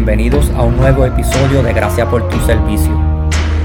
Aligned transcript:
Bienvenidos 0.00 0.50
a 0.56 0.62
un 0.62 0.78
nuevo 0.78 1.04
episodio 1.04 1.62
de 1.62 1.74
Gracias 1.74 2.08
por 2.08 2.26
tu 2.30 2.40
servicio, 2.46 2.90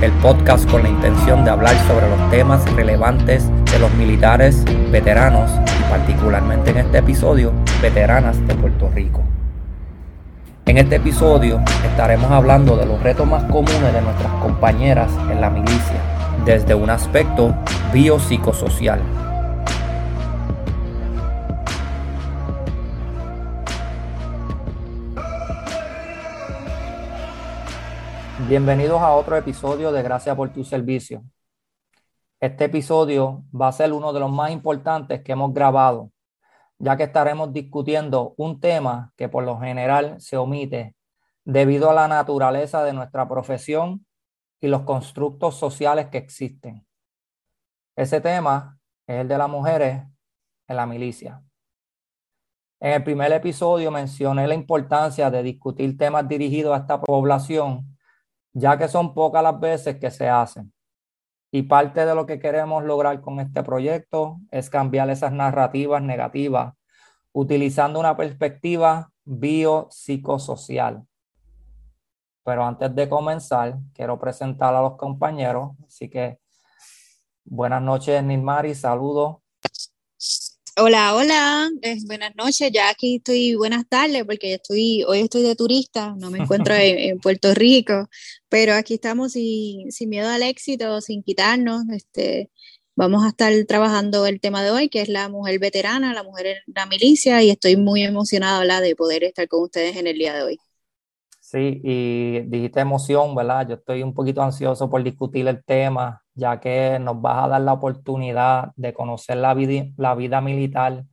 el 0.01 0.11
podcast 0.21 0.69
con 0.69 0.83
la 0.83 0.89
intención 0.89 1.45
de 1.45 1.51
hablar 1.51 1.77
sobre 1.87 2.09
los 2.09 2.29
temas 2.29 2.69
relevantes 2.73 3.49
de 3.71 3.79
los 3.79 3.89
militares, 3.93 4.65
veteranos 4.91 5.49
y 5.49 5.83
particularmente 5.89 6.71
en 6.71 6.79
este 6.79 6.97
episodio, 6.97 7.53
veteranas 7.81 8.45
de 8.47 8.53
Puerto 8.53 8.91
Rico. 8.93 9.21
En 10.65 10.77
este 10.77 10.97
episodio 10.97 11.61
estaremos 11.85 12.29
hablando 12.29 12.75
de 12.75 12.85
los 12.85 13.01
retos 13.01 13.25
más 13.25 13.45
comunes 13.45 13.93
de 13.93 14.01
nuestras 14.01 14.33
compañeras 14.41 15.09
en 15.31 15.39
la 15.39 15.49
milicia, 15.49 16.01
desde 16.43 16.75
un 16.75 16.89
aspecto 16.89 17.55
biopsicosocial 17.93 18.99
Bienvenidos 28.47 29.01
a 29.01 29.11
otro 29.11 29.35
episodio 29.37 29.91
de 29.91 30.03
Gracias 30.03 30.35
por 30.35 30.53
tu 30.53 30.63
servicio. 30.63 31.23
Este 32.39 32.65
episodio 32.65 33.43
va 33.59 33.69
a 33.69 33.71
ser 33.71 33.91
uno 33.91 34.13
de 34.13 34.19
los 34.19 34.31
más 34.31 34.51
importantes 34.51 35.23
que 35.23 35.31
hemos 35.31 35.51
grabado, 35.51 36.11
ya 36.77 36.95
que 36.95 37.05
estaremos 37.05 37.51
discutiendo 37.53 38.35
un 38.37 38.59
tema 38.59 39.11
que 39.17 39.29
por 39.29 39.45
lo 39.45 39.59
general 39.59 40.21
se 40.21 40.37
omite 40.37 40.95
debido 41.43 41.89
a 41.89 41.95
la 41.95 42.07
naturaleza 42.07 42.83
de 42.83 42.93
nuestra 42.93 43.27
profesión 43.27 44.05
y 44.61 44.67
los 44.67 44.83
constructos 44.83 45.55
sociales 45.55 46.09
que 46.09 46.19
existen. 46.19 46.85
Ese 47.95 48.21
tema 48.21 48.77
es 49.07 49.21
el 49.21 49.27
de 49.27 49.39
las 49.39 49.49
mujeres 49.49 50.03
en 50.67 50.75
la 50.75 50.85
milicia. 50.85 51.41
En 52.79 52.91
el 52.91 53.03
primer 53.03 53.31
episodio 53.31 53.89
mencioné 53.89 54.47
la 54.47 54.53
importancia 54.53 55.31
de 55.31 55.41
discutir 55.41 55.97
temas 55.97 56.27
dirigidos 56.27 56.75
a 56.75 56.81
esta 56.81 57.01
población 57.01 57.94
ya 58.55 58.77
que 58.77 58.87
son 58.87 59.13
pocas 59.13 59.43
las 59.43 59.59
veces 59.59 59.97
que 59.97 60.09
se 60.09 60.29
hacen. 60.29 60.73
Y 61.51 61.63
parte 61.63 62.05
de 62.05 62.15
lo 62.15 62.25
que 62.25 62.39
queremos 62.39 62.83
lograr 62.85 63.19
con 63.21 63.39
este 63.41 63.63
proyecto 63.63 64.39
es 64.49 64.69
cambiar 64.69 65.09
esas 65.09 65.33
narrativas 65.33 66.01
negativas 66.01 66.73
utilizando 67.33 67.99
una 67.99 68.15
perspectiva 68.15 69.11
biopsicosocial. 69.25 71.05
Pero 72.45 72.65
antes 72.65 72.95
de 72.95 73.09
comenzar, 73.09 73.77
quiero 73.93 74.17
presentar 74.17 74.73
a 74.73 74.81
los 74.81 74.95
compañeros. 74.95 75.71
Así 75.85 76.09
que 76.09 76.39
buenas 77.43 77.81
noches, 77.81 78.23
Nilmari, 78.23 78.73
saludos. 78.73 79.37
Hola, 80.77 81.15
hola, 81.15 81.71
buenas 82.05 82.35
noches, 82.35 82.69
ya 82.69 82.89
aquí 82.89 83.15
estoy, 83.15 83.55
buenas 83.55 83.87
tardes, 83.87 84.25
porque 84.25 84.55
estoy, 84.55 85.03
hoy 85.03 85.21
estoy 85.21 85.41
de 85.43 85.55
turista, 85.55 86.13
no 86.17 86.29
me 86.29 86.39
encuentro 86.39 86.73
en, 86.77 87.17
Puerto 87.19 87.53
Rico, 87.53 88.09
pero 88.49 88.73
aquí 88.73 88.95
estamos 88.95 89.31
sin, 89.31 89.89
sin, 89.93 90.09
miedo 90.09 90.27
al 90.27 90.43
éxito, 90.43 90.99
sin 90.99 91.23
quitarnos, 91.23 91.83
este, 91.93 92.51
vamos 92.93 93.23
a 93.23 93.29
estar 93.29 93.53
trabajando 93.65 94.25
el 94.25 94.41
tema 94.41 94.63
de 94.63 94.71
hoy, 94.71 94.89
que 94.89 95.01
es 95.01 95.07
la 95.07 95.29
mujer 95.29 95.59
veterana, 95.59 96.13
la 96.13 96.23
mujer 96.23 96.47
en 96.47 96.57
la 96.67 96.85
milicia, 96.87 97.41
y 97.41 97.51
estoy 97.51 97.77
muy 97.77 98.03
emocionada 98.03 98.81
de 98.81 98.95
poder 98.97 99.23
estar 99.23 99.47
con 99.47 99.63
ustedes 99.63 99.95
en 99.95 100.07
el 100.07 100.17
día 100.17 100.35
de 100.35 100.43
hoy. 100.43 100.59
Sí, 101.55 101.79
y 101.85 102.41
dijiste 102.47 102.81
emoción, 102.81 103.33
¿verdad? 103.33 103.65
Yo 103.65 103.75
estoy 103.75 104.03
un 104.03 104.13
poquito 104.13 104.43
ansioso 104.43 104.89
por 104.89 105.01
discutir 105.03 105.47
el 105.47 105.63
tema, 105.63 106.21
ya 106.33 106.59
que 106.59 106.99
nos 106.99 107.21
vas 107.21 107.45
a 107.45 107.47
dar 107.47 107.61
la 107.61 107.71
oportunidad 107.71 108.73
de 108.75 108.93
conocer 108.93 109.37
la 109.37 109.53
vida, 109.53 109.85
la 109.95 110.15
vida 110.15 110.41
militar 110.41 111.05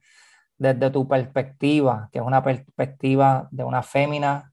desde 0.59 0.91
tu 0.91 1.07
perspectiva, 1.07 2.09
que 2.11 2.19
es 2.19 2.25
una 2.25 2.43
perspectiva 2.43 3.47
de 3.53 3.63
una 3.63 3.85
fémina, 3.85 4.53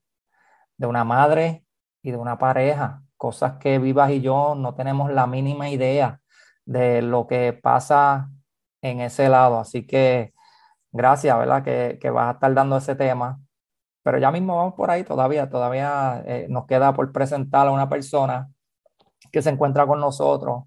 de 0.77 0.85
una 0.85 1.03
madre 1.03 1.65
y 2.03 2.11
de 2.11 2.17
una 2.17 2.37
pareja, 2.37 3.01
cosas 3.17 3.53
que 3.59 3.79
Vivas 3.79 4.11
y 4.11 4.21
yo 4.21 4.53
no 4.53 4.75
tenemos 4.75 5.11
la 5.11 5.25
mínima 5.25 5.71
idea 5.71 6.21
de 6.65 7.01
lo 7.01 7.25
que 7.25 7.53
pasa 7.53 8.29
en 8.83 9.01
ese 9.01 9.27
lado. 9.27 9.59
Así 9.59 9.87
que 9.87 10.35
gracias, 10.91 11.35
¿verdad? 11.35 11.63
Que, 11.63 11.97
que 11.99 12.11
vas 12.11 12.27
a 12.27 12.31
estar 12.33 12.53
dando 12.53 12.77
ese 12.77 12.93
tema. 12.95 13.39
Pero 14.03 14.17
ya 14.17 14.31
mismo 14.31 14.55
vamos 14.55 14.73
por 14.75 14.91
ahí, 14.91 15.03
todavía, 15.03 15.49
todavía 15.49 16.23
eh, 16.25 16.47
nos 16.49 16.65
queda 16.65 16.93
por 16.93 17.11
presentar 17.11 17.67
a 17.67 17.71
una 17.71 17.89
persona 17.89 18.49
que 19.31 19.41
se 19.41 19.49
encuentra 19.49 19.85
con 19.85 19.99
nosotros, 19.99 20.63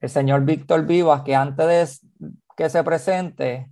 el 0.00 0.10
señor 0.10 0.44
Víctor 0.44 0.84
Vivas, 0.84 1.22
que 1.22 1.34
antes 1.34 2.02
de 2.02 2.34
que 2.56 2.68
se 2.68 2.84
presente, 2.84 3.70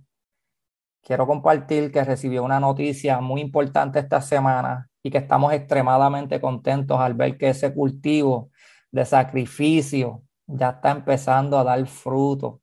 quiero 1.01 1.27
compartir 1.27 1.91
que 1.91 2.03
recibió 2.03 2.43
una 2.43 2.59
noticia 2.59 3.19
muy 3.21 3.41
importante 3.41 3.99
esta 3.99 4.21
semana 4.21 4.89
y 5.03 5.11
que 5.11 5.19
estamos 5.19 5.53
extremadamente 5.53 6.39
contentos 6.41 6.99
al 6.99 7.13
ver 7.13 7.37
que 7.37 7.49
ese 7.49 7.73
cultivo 7.73 8.51
de 8.91 9.05
sacrificio 9.05 10.23
ya 10.47 10.69
está 10.71 10.91
empezando 10.91 11.57
a 11.57 11.63
dar 11.63 11.85
fruto. 11.87 12.61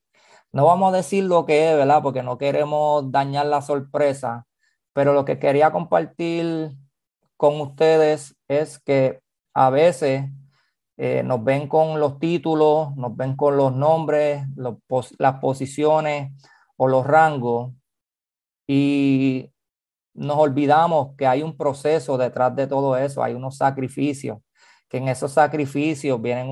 No 0.52 0.66
vamos 0.66 0.92
a 0.92 0.96
decir 0.96 1.24
lo 1.24 1.46
que 1.46 1.70
es, 1.70 1.76
¿verdad? 1.76 2.02
Porque 2.02 2.22
no 2.22 2.38
queremos 2.38 3.10
dañar 3.12 3.46
la 3.46 3.62
sorpresa, 3.62 4.46
pero 4.92 5.12
lo 5.12 5.24
que 5.24 5.38
quería 5.38 5.70
compartir 5.70 6.72
con 7.36 7.60
ustedes 7.60 8.36
es 8.48 8.78
que 8.78 9.20
a 9.54 9.70
veces 9.70 10.24
eh, 10.96 11.22
nos 11.22 11.42
ven 11.42 11.68
con 11.68 11.98
los 11.98 12.18
títulos, 12.18 12.94
nos 12.96 13.16
ven 13.16 13.36
con 13.36 13.56
los 13.56 13.74
nombres, 13.74 14.44
las 15.18 15.34
posiciones 15.40 16.32
o 16.76 16.88
los 16.88 17.06
rangos 17.06 17.72
y 18.66 19.50
nos 20.12 20.36
olvidamos 20.36 21.16
que 21.16 21.26
hay 21.26 21.42
un 21.42 21.56
proceso 21.56 22.18
detrás 22.18 22.54
de 22.54 22.66
todo 22.66 22.96
eso, 22.96 23.22
hay 23.22 23.34
unos 23.34 23.56
sacrificios, 23.56 24.38
que 24.88 24.98
en 24.98 25.08
esos 25.08 25.32
sacrificios 25.32 26.20
vienen 26.20 26.48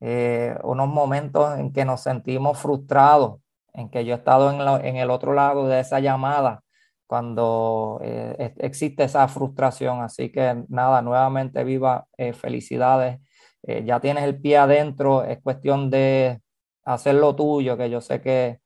eh, 0.00 0.54
unos 0.64 0.88
momentos 0.88 1.58
en 1.58 1.72
que 1.72 1.84
nos 1.84 2.02
sentimos 2.02 2.58
frustrados, 2.58 3.40
en 3.72 3.88
que 3.88 4.04
yo 4.04 4.12
he 4.12 4.18
estado 4.18 4.78
en 4.80 4.96
el 4.96 5.10
otro 5.10 5.32
lado 5.32 5.66
de 5.66 5.80
esa 5.80 6.00
llamada 6.00 6.62
cuando 7.08 8.00
eh, 8.02 8.54
existe 8.58 9.04
esa 9.04 9.26
frustración. 9.28 10.02
Así 10.02 10.30
que 10.30 10.62
nada, 10.68 11.00
nuevamente 11.00 11.64
viva, 11.64 12.06
eh, 12.18 12.34
felicidades. 12.34 13.18
Eh, 13.62 13.82
ya 13.84 13.98
tienes 13.98 14.24
el 14.24 14.38
pie 14.38 14.58
adentro, 14.58 15.24
es 15.24 15.40
cuestión 15.42 15.90
de 15.90 16.40
hacer 16.84 17.14
lo 17.14 17.34
tuyo, 17.34 17.76
que 17.76 17.90
yo 17.90 18.00
sé 18.00 18.20
que 18.20 18.60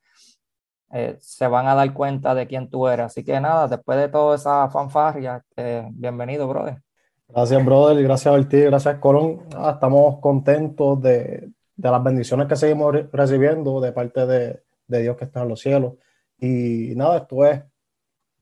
se 1.21 1.47
van 1.47 1.69
a 1.69 1.75
dar 1.75 1.95
cuenta 1.95 2.35
de 2.35 2.47
quién 2.47 2.69
tú 2.69 2.87
eres. 2.87 3.07
Así 3.07 3.25
que 3.25 3.41
nada, 3.41 3.67
después 3.67 3.97
de 3.97 4.09
toda 4.09 4.37
esa 4.37 4.69
fanfarria, 4.69 5.43
bienvenido, 5.91 6.47
brother. 6.47 6.83
Gracias, 7.29 7.65
brother, 7.65 8.03
gracias 8.03 8.35
a 8.35 8.49
ti, 8.49 8.61
gracias, 8.61 8.99
Colón. 8.99 9.41
Ah, 9.57 9.71
estamos 9.73 10.19
contentos 10.21 11.01
de, 11.01 11.49
de, 11.77 11.91
las 11.91 12.05
bendiciones 12.05 12.47
que 12.47 12.57
seguimos 12.57 12.95
recibiendo 13.11 13.81
de 13.81 13.93
parte 13.93 14.27
de, 14.27 14.63
de 14.87 15.01
Dios 15.01 15.17
que 15.17 15.25
está 15.25 15.41
en 15.41 15.49
los 15.49 15.61
cielos. 15.61 15.95
Y 16.39 16.93
nada, 16.95 17.19
esto 17.19 17.47
es 17.47 17.63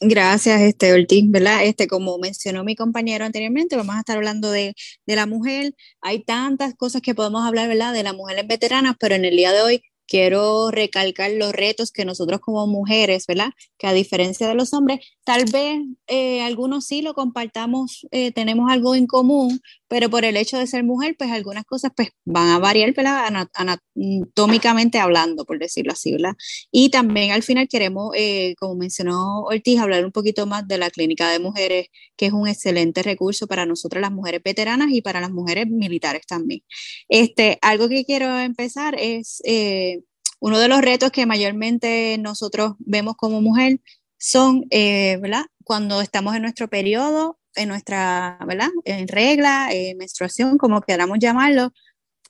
Gracias, 0.05 0.59
este 0.61 0.91
Ortiz, 0.91 1.23
¿verdad? 1.29 1.63
Este, 1.63 1.87
como 1.87 2.17
mencionó 2.17 2.65
mi 2.65 2.75
compañero 2.75 3.23
anteriormente, 3.23 3.77
vamos 3.77 3.95
a 3.95 3.99
estar 3.99 4.17
hablando 4.17 4.51
de, 4.51 4.75
de, 5.05 5.15
la 5.15 5.25
mujer. 5.25 5.73
Hay 6.01 6.23
tantas 6.23 6.75
cosas 6.75 7.01
que 7.01 7.15
podemos 7.15 7.45
hablar, 7.45 7.69
¿verdad? 7.69 7.93
De 7.93 8.03
las 8.03 8.13
mujeres 8.13 8.45
veteranas, 8.45 8.95
pero 8.99 9.15
en 9.15 9.23
el 9.23 9.37
día 9.37 9.53
de 9.53 9.61
hoy 9.61 9.81
quiero 10.07 10.71
recalcar 10.71 11.31
los 11.31 11.53
retos 11.53 11.91
que 11.91 12.05
nosotros 12.05 12.41
como 12.41 12.67
mujeres, 12.67 13.25
¿verdad? 13.27 13.51
Que 13.77 13.87
a 13.87 13.93
diferencia 13.93 14.47
de 14.47 14.55
los 14.55 14.73
hombres, 14.73 14.99
tal 15.23 15.45
vez 15.45 15.81
eh, 16.07 16.41
algunos 16.41 16.85
sí 16.85 17.01
lo 17.01 17.13
compartamos, 17.13 18.05
eh, 18.11 18.31
tenemos 18.31 18.71
algo 18.71 18.95
en 18.95 19.07
común, 19.07 19.61
pero 19.93 20.09
por 20.09 20.25
el 20.25 20.37
hecho 20.37 20.57
de 20.57 20.65
ser 20.65 20.83
mujer, 20.83 21.15
pues 21.19 21.29
algunas 21.29 21.65
cosas 21.65 21.91
pues 21.95 22.09
van 22.25 22.49
a 22.49 22.57
variar, 22.57 22.95
¿verdad? 22.95 23.27
Anatómicamente 23.53 24.97
hablando, 24.97 25.45
por 25.45 25.59
decirlo 25.59 25.91
así, 25.91 26.11
¿verdad? 26.11 26.33
Y 26.71 26.89
también 26.89 27.29
al 27.29 27.43
final 27.43 27.67
queremos, 27.67 28.09
eh, 28.15 28.55
como 28.57 28.73
mencionó 28.73 29.43
Ortiz, 29.43 29.79
hablar 29.79 30.03
un 30.03 30.11
poquito 30.11 30.47
más 30.47 30.67
de 30.67 30.79
la 30.79 30.89
clínica 30.89 31.29
de 31.29 31.37
mujeres, 31.37 31.89
que 32.17 32.25
es 32.25 32.33
un 32.33 32.47
excelente 32.47 33.03
recurso 33.03 33.45
para 33.45 33.67
nosotras 33.67 34.01
las 34.01 34.11
mujeres 34.11 34.41
veteranas 34.43 34.89
y 34.89 35.03
para 35.03 35.21
las 35.21 35.29
mujeres 35.29 35.67
militares 35.67 36.25
también. 36.25 36.61
Este, 37.07 37.59
algo 37.61 37.87
que 37.87 38.03
quiero 38.03 38.39
empezar 38.39 38.95
es 38.97 39.43
uno 40.39 40.57
de 40.57 40.69
los 40.69 40.81
retos 40.81 41.11
que 41.11 41.27
mayormente 41.27 42.17
nosotros 42.17 42.73
vemos 42.79 43.13
como 43.15 43.41
mujer 43.41 43.79
son, 44.17 44.65
eh, 44.71 45.19
¿verdad? 45.21 45.45
Cuando 45.63 46.01
estamos 46.01 46.35
en 46.35 46.41
nuestro 46.41 46.67
periodo, 46.67 47.37
en 47.55 47.69
nuestra, 47.69 48.37
¿verdad? 48.47 48.69
En 48.85 49.07
regla, 49.07 49.69
menstruación, 49.97 50.57
como 50.57 50.81
queramos 50.81 51.19
llamarlo, 51.19 51.71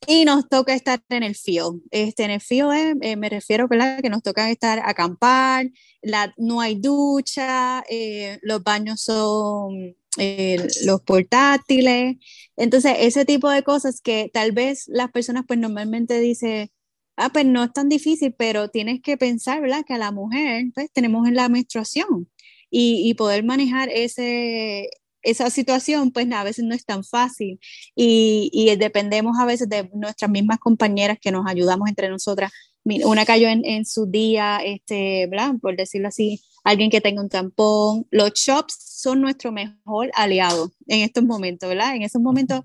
y 0.07 0.25
nos 0.25 0.49
toca 0.49 0.73
estar 0.73 1.01
en 1.09 1.23
el 1.23 1.35
field. 1.35 1.81
Este, 1.91 2.23
en 2.23 2.31
el 2.31 2.41
field 2.41 2.99
eh, 3.01 3.15
me 3.15 3.29
refiero. 3.29 3.67
Que 3.67 4.09
nos 4.09 4.23
toca 4.23 4.49
estar 4.51 4.81
acampar, 4.85 5.69
la, 6.01 6.33
no 6.37 6.61
hay 6.61 6.75
ducha, 6.75 7.83
eh, 7.89 8.39
los 8.41 8.63
baños 8.63 9.01
son 9.01 9.95
los 10.85 11.01
portátiles. 11.01 12.17
Entonces, 12.55 12.95
ese 12.99 13.25
tipo 13.25 13.49
de 13.49 13.63
cosas 13.63 14.01
que 14.01 14.29
tal 14.33 14.51
vez 14.51 14.85
las 14.87 15.11
personas 15.11 15.43
pues 15.47 15.59
normalmente 15.59 16.19
dicen, 16.19 16.69
ah, 17.17 17.29
pues 17.31 17.45
no 17.45 17.63
es 17.63 17.73
tan 17.73 17.89
difícil, 17.89 18.33
pero 18.37 18.69
tienes 18.69 19.01
que 19.01 19.17
pensar, 19.17 19.61
¿verdad? 19.61 19.83
Que 19.85 19.93
a 19.95 19.97
la 19.97 20.11
mujer, 20.11 20.65
pues 20.75 20.91
tenemos 20.91 21.27
en 21.27 21.35
la 21.35 21.49
menstruación 21.49 22.29
y, 22.69 23.09
y 23.09 23.13
poder 23.15 23.43
manejar 23.43 23.89
ese, 23.89 24.89
esa 25.23 25.49
situación, 25.49 26.11
pues 26.11 26.31
a 26.31 26.43
veces 26.43 26.65
no 26.65 26.75
es 26.75 26.85
tan 26.85 27.03
fácil 27.03 27.59
y, 27.95 28.49
y, 28.53 28.75
dependemos 28.75 29.39
a 29.39 29.45
veces 29.45 29.69
de 29.69 29.89
nuestras 29.93 30.29
mismas 30.29 30.59
compañeras 30.59 31.17
que 31.19 31.31
nos 31.31 31.47
ayudamos 31.47 31.89
entre 31.89 32.09
nosotras. 32.09 32.51
Una 32.83 33.25
cayó 33.25 33.47
en, 33.47 33.63
en 33.65 33.85
su 33.85 34.05
día, 34.05 34.59
este, 34.63 35.27
¿verdad? 35.27 35.53
Por 35.61 35.77
decirlo 35.77 36.09
así, 36.09 36.41
alguien 36.63 36.89
que 36.89 37.01
tenga 37.01 37.21
un 37.21 37.29
tampón. 37.29 38.05
Los 38.11 38.33
shops 38.33 38.75
son 38.77 39.21
nuestro 39.21 39.51
mejor 39.51 40.11
aliado 40.13 40.71
en 40.87 41.01
estos 41.01 41.23
momentos, 41.23 41.69
¿verdad? 41.69 41.95
En 41.95 42.01
esos 42.03 42.21
momentos 42.21 42.61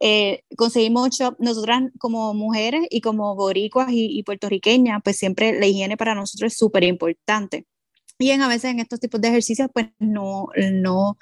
eh, 0.00 0.44
conseguimos 0.56 1.10
shop, 1.10 1.36
nosotras 1.40 1.82
como 1.98 2.32
mujeres 2.34 2.86
y 2.90 3.00
como 3.00 3.34
boricuas 3.34 3.88
y, 3.90 4.22
puertorriqueñas, 4.22 5.00
pues 5.02 5.16
siempre 5.16 5.58
la 5.58 5.66
higiene 5.66 5.96
para 5.96 6.14
nosotros 6.14 6.52
es 6.52 6.58
súper 6.58 6.84
importante. 6.84 7.66
Y 8.18 8.30
en, 8.30 8.42
a 8.42 8.48
veces 8.48 8.72
en 8.72 8.80
estos 8.80 9.00
tipos 9.00 9.20
de 9.20 9.28
ejercicios, 9.28 9.68
pues 9.72 9.88
no, 9.98 10.48
no, 10.72 11.18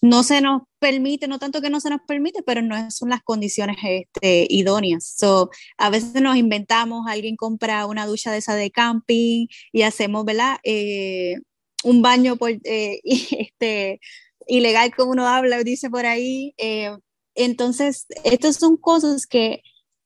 no 0.00 0.22
se 0.22 0.40
nos 0.40 0.62
permite, 0.78 1.26
no 1.28 1.38
tanto 1.38 1.60
que 1.60 1.70
no 1.70 1.80
se 1.80 1.90
nos 1.90 2.00
permite, 2.06 2.42
pero 2.42 2.62
no 2.62 2.90
son 2.90 3.10
las 3.10 3.22
condiciones 3.22 3.76
este, 3.82 4.46
idóneas. 4.48 5.14
So, 5.16 5.50
a 5.76 5.90
veces 5.90 6.22
nos 6.22 6.36
inventamos, 6.36 7.06
alguien 7.08 7.36
compra 7.36 7.86
una 7.86 8.06
ducha 8.06 8.30
de 8.30 8.38
esa 8.38 8.54
de 8.54 8.70
camping 8.70 9.46
y 9.72 9.82
hacemos, 9.82 10.24
¿verdad? 10.24 10.58
Eh, 10.62 11.36
un 11.84 12.02
baño 12.02 12.36
por, 12.36 12.50
eh, 12.50 13.00
este, 13.04 14.00
ilegal 14.46 14.94
como 14.94 15.12
uno 15.12 15.26
habla, 15.26 15.62
dice 15.62 15.90
por 15.90 16.06
ahí. 16.06 16.54
Eh, 16.58 16.96
entonces, 17.34 18.06
estas 18.24 18.56
son 18.56 18.76
cosas 18.76 19.26
que 19.26 19.62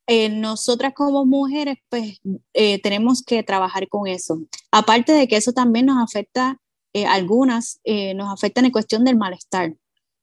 eh, 0.06 0.29
nosotras 0.29 0.93
como 0.95 1.25
mujeres, 1.25 1.79
pues 1.88 2.21
tenemos 2.83 3.23
que 3.23 3.43
trabajar 3.43 3.88
con 3.88 4.06
eso. 4.09 4.43
Aparte 4.71 5.12
de 5.12 5.29
que 5.29 5.37
eso 5.37 5.53
también 5.53 5.87
nos 5.87 6.03
afecta, 6.03 6.59
algunas 7.09 7.81
nos 8.17 8.31
afectan 8.31 8.67
en 8.67 8.73
cuestión 8.73 9.05
del 9.05 9.17
malestar. 9.17 9.75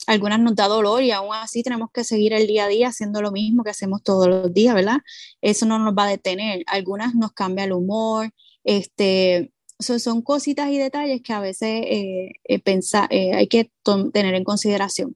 Algunas 0.09 0.39
nos 0.39 0.56
da 0.56 0.67
dolor 0.67 1.03
y 1.03 1.11
aún 1.11 1.35
así 1.35 1.61
tenemos 1.61 1.89
que 1.94 2.03
seguir 2.03 2.33
el 2.33 2.47
día 2.47 2.65
a 2.65 2.67
día 2.67 2.88
haciendo 2.88 3.21
lo 3.21 3.31
mismo 3.31 3.63
que 3.63 3.69
hacemos 3.69 4.01
todos 4.01 4.27
los 4.27 4.51
días, 4.51 4.73
¿verdad? 4.73 5.01
Eso 5.39 5.67
no 5.67 5.77
nos 5.77 5.94
va 5.94 6.06
a 6.06 6.09
detener. 6.09 6.63
Algunas 6.65 7.13
nos 7.13 7.31
cambia 7.33 7.65
el 7.65 7.73
humor, 7.73 8.31
este, 8.63 9.53
son 9.77 10.23
cositas 10.23 10.71
y 10.71 10.79
detalles 10.79 11.21
que 11.21 11.31
a 11.31 11.39
veces 11.39 11.83
eh, 11.85 12.31
eh, 12.44 12.61
eh 13.11 13.33
hay 13.35 13.47
que 13.47 13.71
tener 14.11 14.33
en 14.33 14.44
consideración. 14.44 15.15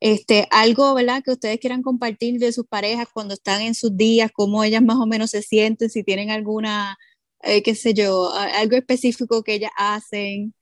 Este, 0.00 0.48
algo, 0.50 0.94
¿verdad? 0.94 1.22
Que 1.22 1.32
ustedes 1.32 1.60
quieran 1.60 1.82
compartir 1.82 2.38
de 2.40 2.52
sus 2.52 2.66
parejas 2.66 3.08
cuando 3.12 3.34
están 3.34 3.60
en 3.60 3.74
sus 3.74 3.94
días, 3.94 4.30
cómo 4.32 4.64
ellas 4.64 4.82
más 4.82 4.96
o 4.96 5.06
menos 5.06 5.32
se 5.32 5.42
sienten, 5.42 5.90
si 5.90 6.02
tienen 6.02 6.30
alguna, 6.30 6.96
qué 7.42 7.74
sé 7.74 7.92
yo, 7.94 8.32
algo 8.32 8.76
específico 8.76 9.42
que 9.42 9.54
ellas 9.54 9.72
hacen, 9.76 10.54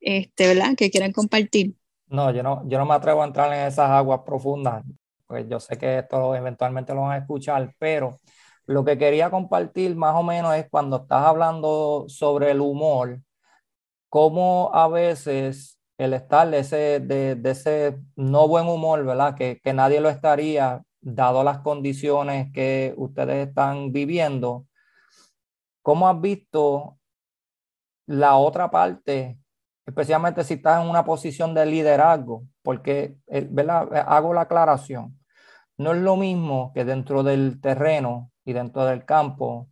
este, 0.00 0.46
¿verdad? 0.46 0.74
Que 0.76 0.90
quieran 0.90 1.12
compartir. 1.12 1.74
No, 2.10 2.30
yo 2.32 2.42
no, 2.42 2.62
yo 2.68 2.78
no 2.78 2.86
me 2.86 2.94
atrevo 2.94 3.22
a 3.22 3.26
entrar 3.26 3.52
en 3.52 3.66
esas 3.66 3.88
aguas 3.90 4.20
profundas, 4.26 4.84
pues 5.26 5.46
yo 5.48 5.60
sé 5.60 5.78
que 5.78 5.98
esto 5.98 6.34
eventualmente 6.34 6.92
lo 6.94 7.02
van 7.02 7.12
a 7.12 7.18
escuchar, 7.18 7.72
pero 7.78 8.18
lo 8.66 8.84
que 8.84 8.98
quería 8.98 9.30
compartir 9.30 9.94
más 9.96 10.16
o 10.16 10.22
menos 10.24 10.54
es 10.56 10.68
cuando 10.68 10.96
estás 10.98 11.24
hablando 11.24 12.06
sobre 12.08 12.50
el 12.50 12.60
humor, 12.60 13.20
cómo 14.08 14.70
a 14.74 14.88
veces 14.88 15.78
el 15.98 16.14
estar 16.14 16.50
de 16.50 16.60
ese, 16.60 17.00
de, 17.00 17.40
ese 17.44 17.98
no 18.16 18.48
buen 18.48 18.68
humor, 18.68 19.04
¿verdad? 19.04 19.36
Que, 19.36 19.60
que 19.62 19.72
nadie 19.74 20.00
lo 20.00 20.08
estaría, 20.10 20.82
dado 21.00 21.44
las 21.44 21.60
condiciones 21.60 22.52
que 22.52 22.94
ustedes 22.96 23.48
están 23.48 23.92
viviendo. 23.92 24.66
¿Cómo 25.82 26.08
has 26.08 26.20
visto 26.20 26.98
la 28.06 28.36
otra 28.36 28.70
parte, 28.70 29.38
especialmente 29.90 30.44
si 30.44 30.54
estás 30.54 30.82
en 30.82 30.88
una 30.88 31.04
posición 31.04 31.54
de 31.54 31.66
liderazgo? 31.66 32.44
Porque, 32.62 33.16
eh, 33.26 33.46
¿verdad? 33.50 33.88
Hago 34.06 34.32
la 34.32 34.42
aclaración. 34.42 35.18
No 35.76 35.92
es 35.92 36.00
lo 36.00 36.16
mismo 36.16 36.72
que 36.74 36.84
dentro 36.84 37.22
del 37.22 37.60
terreno 37.60 38.30
y 38.44 38.52
dentro 38.52 38.84
del 38.86 39.04
campo, 39.04 39.68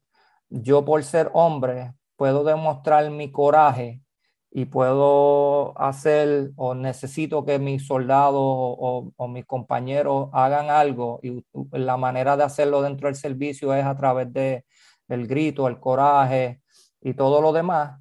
yo 0.48 0.84
por 0.84 1.04
ser 1.04 1.30
hombre 1.34 1.94
puedo 2.16 2.44
demostrar 2.44 3.10
mi 3.10 3.30
coraje 3.30 4.02
y 4.50 4.64
puedo 4.64 5.78
hacer 5.78 6.50
o 6.56 6.74
necesito 6.74 7.44
que 7.44 7.58
mis 7.58 7.86
soldados 7.86 8.40
o, 8.42 9.28
mis 9.28 9.44
compañeros 9.44 10.30
hagan 10.32 10.70
algo 10.70 11.20
y 11.22 11.44
la 11.72 11.96
manera 11.96 12.36
de 12.36 12.44
hacerlo 12.44 12.82
dentro 12.82 13.08
del 13.08 13.14
servicio 13.16 13.74
es 13.74 13.84
a 13.84 13.94
través 13.94 14.32
de 14.32 14.64
el 15.08 15.26
grito, 15.26 15.68
el 15.68 15.78
coraje 15.78 16.62
y 17.00 17.14
todo 17.14 17.42
lo 17.42 17.52
demás 17.52 18.00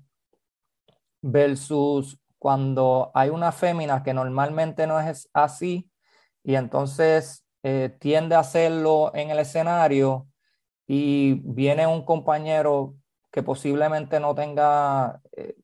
versus 1.28 2.18
cuando 2.40 3.12
hay 3.14 3.30
una 3.30 3.52
fémina 3.52 4.04
que 4.04 4.14
normalmente 4.14 4.88
no 4.88 5.00
es 5.00 5.30
así 5.34 5.90
y 6.44 6.56
entonces 6.56 7.46
eh, 7.64 7.96
tiende 8.00 8.36
a 8.36 8.40
hacerlo 8.40 9.12
en 9.14 9.30
el 9.30 9.40
escenario 9.40 10.28
y 10.88 11.34
viene 11.44 11.86
un 11.86 12.06
compañero 12.06 12.96
que 13.32 13.44
posiblemente 13.44 14.20
no 14.20 14.34
tenga 14.36 15.22
eh, 15.36 15.56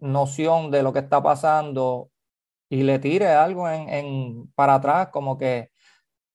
noción 0.00 0.70
de 0.70 0.82
lo 0.82 0.92
que 0.92 0.98
está 1.00 1.22
pasando 1.22 2.10
y 2.68 2.82
le 2.82 2.98
tire 2.98 3.28
algo 3.28 3.68
en, 3.68 4.50
para 4.54 4.74
atrás, 4.74 5.08
como 5.12 5.38
que, 5.38 5.70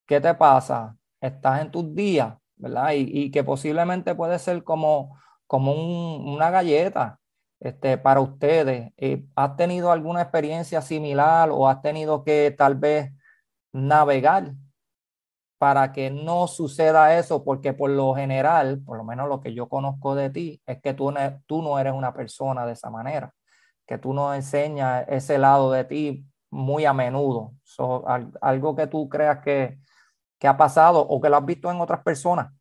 ¿qué 0.05 0.21
te 0.21 0.33
pasa? 0.35 0.97
Estás 1.19 1.61
en 1.61 1.71
tus 1.71 1.93
días, 1.93 2.37
¿verdad? 2.55 2.91
Y, 2.95 3.31
que 3.31 3.43
posiblemente 3.43 4.15
puede 4.15 4.39
ser 4.39 4.63
como, 4.63 5.19
como 5.47 5.73
una 5.73 6.49
galleta 6.49 7.18
este, 7.59 7.97
para 7.97 8.21
ustedes. 8.21 8.91
Eh, 8.97 9.25
¿Has 9.35 9.55
tenido 9.55 9.91
alguna 9.91 10.21
experiencia 10.21 10.81
similar 10.81 11.49
o 11.51 11.67
has 11.67 11.81
tenido 11.81 12.23
que 12.23 12.53
tal 12.57 12.75
vez 12.75 13.11
navegar 13.71 14.53
para 15.57 15.91
que 15.91 16.09
no 16.09 16.47
suceda 16.47 17.17
eso, 17.17 17.43
porque 17.43 17.73
por 17.73 17.89
lo 17.89 18.15
general, 18.15 18.81
por 18.85 18.97
lo 18.97 19.03
menos 19.03 19.27
lo 19.27 19.41
que 19.41 19.53
yo 19.53 19.67
conozco 19.67 20.15
de 20.15 20.29
ti, 20.29 20.61
es 20.65 20.81
que 20.81 20.93
tú, 20.93 21.13
tú 21.47 21.61
no 21.61 21.77
eres 21.79 21.93
una 21.93 22.13
persona 22.13 22.65
de 22.65 22.73
esa 22.73 22.89
manera, 22.89 23.33
que 23.85 23.97
tú 23.97 24.13
no 24.13 24.33
enseñas 24.33 25.05
ese 25.09 25.37
lado 25.37 25.71
de 25.71 25.83
ti 25.83 26.25
muy 26.49 26.85
a 26.85 26.93
menudo. 26.93 27.53
algo 28.41 28.75
que 28.75 28.87
tú 28.87 29.09
creas 29.09 29.39
que, 29.39 29.79
¿Qué 30.39 30.47
ha 30.47 30.55
pasado 30.55 31.01
o 31.01 31.19
que 31.19 31.29
lo 31.29 31.35
has 31.35 31.45
visto 31.45 31.69
en 31.69 31.81
otras 31.81 32.01
personas? 32.01 32.51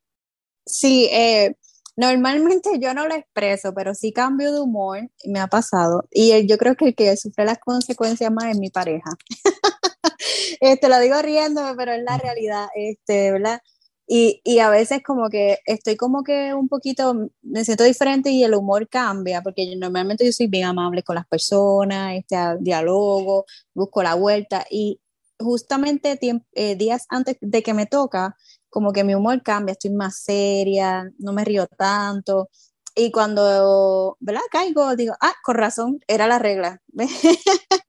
Sí, 0.66 1.08
eh, 1.12 1.54
normalmente 1.98 2.70
yo 2.80 2.94
no 2.94 3.08
lo 3.08 3.14
expreso, 3.16 3.74
pero 3.74 3.92
sí 3.92 4.12
cambio 4.12 4.52
de 4.52 4.60
humor, 4.60 5.10
me 5.24 5.40
ha 5.40 5.48
pasado. 5.48 6.06
Y 6.12 6.46
yo 6.46 6.56
creo 6.56 6.76
que 6.76 6.86
el 6.86 6.94
que 6.94 7.16
sufre 7.16 7.44
las 7.44 7.58
consecuencias 7.58 8.30
más 8.30 8.46
es 8.46 8.58
mi 8.58 8.70
pareja. 8.70 9.10
este, 10.60 10.88
lo 10.88 11.00
digo 11.00 11.20
riéndome, 11.20 11.74
pero 11.76 11.92
es 11.92 12.02
la 12.04 12.16
realidad, 12.18 12.68
este, 12.76 13.32
¿verdad? 13.32 13.60
Y, 14.06 14.40
y, 14.44 14.60
a 14.60 14.70
veces 14.70 15.02
como 15.04 15.28
que 15.28 15.58
estoy 15.66 15.96
como 15.96 16.22
que 16.22 16.54
un 16.54 16.68
poquito, 16.68 17.30
me 17.42 17.64
siento 17.64 17.84
diferente 17.84 18.30
y 18.30 18.44
el 18.44 18.54
humor 18.54 18.88
cambia, 18.88 19.42
porque 19.42 19.74
normalmente 19.76 20.24
yo 20.24 20.32
soy 20.32 20.46
bien 20.46 20.66
amable 20.66 21.02
con 21.02 21.16
las 21.16 21.26
personas, 21.26 22.14
este, 22.14 22.36
diálogo, 22.60 23.44
busco 23.74 24.02
la 24.04 24.14
vuelta 24.14 24.64
y 24.70 25.00
justamente 25.38 26.18
eh, 26.54 26.76
días 26.76 27.06
antes 27.08 27.36
de 27.40 27.62
que 27.62 27.74
me 27.74 27.86
toca, 27.86 28.36
como 28.70 28.92
que 28.92 29.04
mi 29.04 29.14
humor 29.14 29.42
cambia, 29.42 29.72
estoy 29.72 29.90
más 29.90 30.20
seria, 30.22 31.10
no 31.18 31.32
me 31.32 31.44
río 31.44 31.66
tanto. 31.66 32.50
Y 32.94 33.12
cuando, 33.12 34.16
¿verdad? 34.20 34.42
Caigo, 34.50 34.96
digo, 34.96 35.14
ah, 35.20 35.34
con 35.44 35.56
razón, 35.56 36.00
era 36.08 36.26
la 36.26 36.38
regla. 36.38 36.82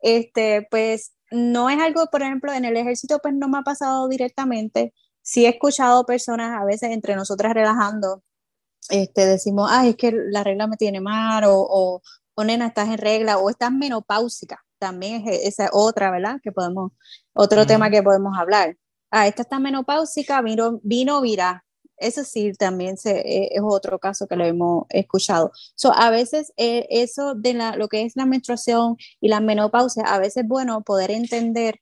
este, 0.00 0.66
pues 0.70 1.12
no 1.30 1.70
es 1.70 1.78
algo, 1.80 2.06
por 2.10 2.22
ejemplo, 2.22 2.52
en 2.52 2.64
el 2.64 2.76
ejército, 2.76 3.18
pues 3.20 3.34
no 3.34 3.48
me 3.48 3.58
ha 3.58 3.62
pasado 3.62 4.08
directamente. 4.08 4.92
Sí 5.22 5.46
he 5.46 5.50
escuchado 5.50 6.06
personas 6.06 6.60
a 6.60 6.64
veces 6.64 6.90
entre 6.90 7.16
nosotras 7.16 7.54
relajando, 7.54 8.22
este, 8.90 9.26
decimos, 9.26 9.68
ah, 9.72 9.86
es 9.86 9.96
que 9.96 10.12
la 10.12 10.44
regla 10.44 10.66
me 10.68 10.76
tiene 10.76 11.00
mal, 11.00 11.44
o, 11.46 12.02
o, 12.34 12.44
nena, 12.44 12.68
estás 12.68 12.88
en 12.88 12.98
regla, 12.98 13.38
o 13.38 13.50
estás 13.50 13.72
menopáusica 13.72 14.66
también 14.78 15.26
es 15.28 15.40
esa 15.44 15.70
otra, 15.72 16.10
¿verdad? 16.10 16.40
Que 16.42 16.52
podemos, 16.52 16.92
otro 17.34 17.66
tema 17.66 17.90
que 17.90 18.02
podemos 18.02 18.36
hablar. 18.38 18.76
Ah, 19.18 19.26
esta 19.26 19.42
está 19.42 19.58
menopáusica, 19.58 20.42
vino, 20.42 20.78
vino 20.82 21.22
virá. 21.22 21.64
Eso 21.96 22.22
sí, 22.22 22.52
también 22.52 22.98
se, 22.98 23.12
e, 23.20 23.48
es 23.56 23.62
otro 23.64 23.98
caso 23.98 24.26
que 24.28 24.36
lo 24.36 24.44
hemos 24.44 24.84
escuchado. 24.90 25.52
So, 25.74 25.90
a 25.94 26.10
veces 26.10 26.52
eh, 26.58 26.86
eso 26.90 27.34
de 27.34 27.54
la, 27.54 27.76
lo 27.76 27.88
que 27.88 28.02
es 28.02 28.14
la 28.16 28.26
menstruación 28.26 28.96
y 29.22 29.28
la 29.28 29.40
menopausia, 29.40 30.02
a 30.04 30.18
veces 30.18 30.44
es 30.44 30.48
bueno 30.48 30.82
poder 30.82 31.10
entender 31.10 31.80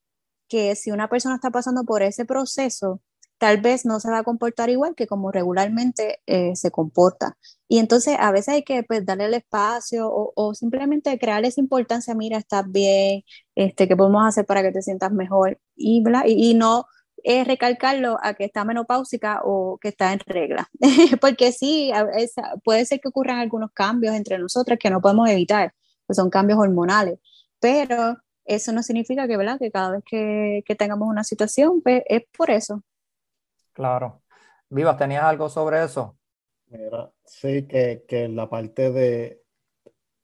que 0.49 0.77
si 0.77 0.93
una 0.93 1.09
persona 1.09 1.35
está 1.37 1.51
pasando 1.51 1.85
por 1.85 2.03
ese 2.03 2.25
proceso, 2.25 3.03
tal 3.39 3.61
vez 3.61 3.85
no 3.85 3.99
se 4.01 4.11
va 4.11 4.19
a 4.19 4.25
comportar 4.25 4.71
igual 4.71 4.95
que 4.95 5.09
como 5.09 5.33
regularmente 5.33 6.21
eh, 6.27 6.55
se 6.55 6.71
comporta. 6.71 7.37
Y 7.69 7.79
entonces 7.81 8.17
a 8.21 8.31
veces 8.33 8.55
hay 8.55 8.63
que 8.65 8.85
pues, 8.85 9.05
darle 9.05 9.25
el 9.27 9.35
espacio 9.35 10.09
o, 10.09 10.33
o, 10.37 10.55
simplemente 10.55 11.19
crearle 11.19 11.49
esa 11.49 11.61
importancia, 11.61 12.15
mira, 12.15 12.39
estás 12.39 12.71
bien, 12.71 13.25
este, 13.57 13.89
¿qué 13.89 13.97
podemos 13.97 14.25
hacer 14.25 14.47
para 14.47 14.63
que 14.63 14.71
te 14.73 14.83
sientas 14.83 15.13
mejor? 15.13 15.61
Y, 15.75 16.05
y, 16.27 16.51
y 16.51 16.55
no 16.55 16.87
es 17.25 17.47
recalcarlo 17.47 18.19
a 18.23 18.35
que 18.35 18.45
está 18.45 18.65
menopáusica 18.65 19.41
o 19.45 19.79
que 19.81 19.89
está 19.89 20.13
en 20.13 20.21
regla. 20.21 20.69
Porque 21.21 21.51
sí, 21.51 21.91
puede 22.63 22.87
ser 22.87 23.01
que 23.01 23.09
ocurran 23.09 23.39
algunos 23.41 23.73
cambios 23.73 24.15
entre 24.15 24.39
nosotras 24.39 24.79
que 24.79 24.91
no 24.91 25.01
podemos 25.01 25.29
evitar, 25.29 25.75
pues 26.07 26.17
son 26.17 26.31
cambios 26.31 26.61
hormonales, 26.61 27.19
pero 27.61 28.17
eso 28.45 28.73
no 28.73 28.83
significa 28.83 29.27
que, 29.27 29.37
¿verdad? 29.37 29.59
que 29.59 29.73
cada 29.73 29.91
vez 29.93 30.05
que, 30.07 30.63
que 30.65 30.77
tengamos 30.77 31.09
una 31.09 31.25
situación, 31.25 31.81
pues 31.83 32.03
es 32.07 32.23
por 32.37 32.51
eso, 32.51 32.83
Claro. 33.75 34.23
Vivas, 34.71 34.97
¿tenías 34.97 35.25
algo 35.25 35.49
sobre 35.49 35.85
eso? 35.85 36.17
Mira, 36.69 37.13
sí, 37.25 37.67
que, 37.67 38.05
que 38.09 38.29
la 38.29 38.49
parte 38.49 38.91
de 38.91 39.43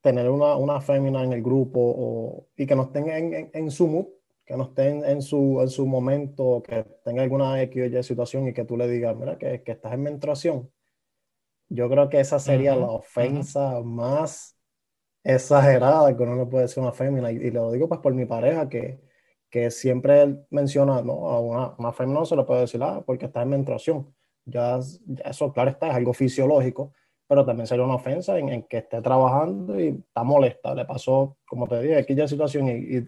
tener 0.01 0.29
una, 0.29 0.55
una 0.55 0.81
fémina 0.81 1.23
en 1.23 1.33
el 1.33 1.43
grupo 1.43 1.79
o, 1.79 2.47
y 2.55 2.65
que 2.65 2.75
no 2.75 2.83
estén 2.83 3.09
en, 3.09 3.51
en, 3.53 3.71
su 3.71 3.87
mood, 3.87 4.07
que 4.51 4.57
no 4.57 4.65
estén 4.65 5.05
en 5.05 5.21
su, 5.21 5.61
en 5.61 5.69
su 5.69 5.87
momento, 5.87 6.61
que 6.61 6.83
tenga 7.05 7.23
alguna 7.23 7.61
X 7.61 7.83
o 7.83 7.85
Y 7.85 8.03
situación 8.03 8.49
y 8.49 8.53
que 8.53 8.65
tú 8.65 8.75
le 8.75 8.85
digas, 8.85 9.15
mira, 9.15 9.37
que, 9.37 9.63
que 9.63 9.71
estás 9.71 9.93
en 9.93 10.03
menstruación. 10.03 10.69
Yo 11.69 11.89
creo 11.89 12.09
que 12.09 12.19
esa 12.19 12.37
sería 12.37 12.75
la 12.75 12.87
ofensa 12.87 13.79
más 13.79 14.59
exagerada 15.23 16.17
que 16.17 16.23
uno 16.23 16.35
le 16.35 16.45
puede 16.47 16.63
decir 16.63 16.79
a 16.79 16.87
una 16.87 16.91
fémina. 16.91 17.31
Y, 17.31 17.37
y, 17.37 17.51
lo 17.51 17.71
digo 17.71 17.87
pues 17.87 18.01
por 18.01 18.13
mi 18.13 18.25
pareja, 18.25 18.67
que, 18.67 18.99
que 19.49 19.71
siempre 19.71 20.21
él 20.21 20.45
menciona, 20.49 21.01
¿no? 21.01 21.29
A 21.29 21.39
una, 21.39 21.73
una 21.77 21.93
fémina 21.93 22.19
no 22.19 22.25
se 22.25 22.35
lo 22.35 22.45
puede 22.45 22.61
decir, 22.61 22.83
ah, 22.83 23.01
porque 23.05 23.27
está 23.27 23.43
en 23.43 23.51
menstruación. 23.51 24.13
Ya, 24.43 24.79
eso, 25.23 25.53
claro 25.53 25.69
está, 25.69 25.87
es 25.87 25.95
algo 25.95 26.11
fisiológico, 26.11 26.91
pero 27.25 27.45
también 27.45 27.67
sería 27.67 27.85
una 27.85 27.95
ofensa 27.95 28.37
en, 28.37 28.63
que 28.63 28.79
esté 28.79 29.01
trabajando 29.01 29.79
y 29.79 30.03
está 30.05 30.23
molesta. 30.25 30.75
Le 30.75 30.83
pasó, 30.83 31.37
como 31.47 31.69
te 31.69 31.81
dije, 31.81 31.95
aquella 31.95 32.27
situación 32.27 32.67
y, 32.67 33.07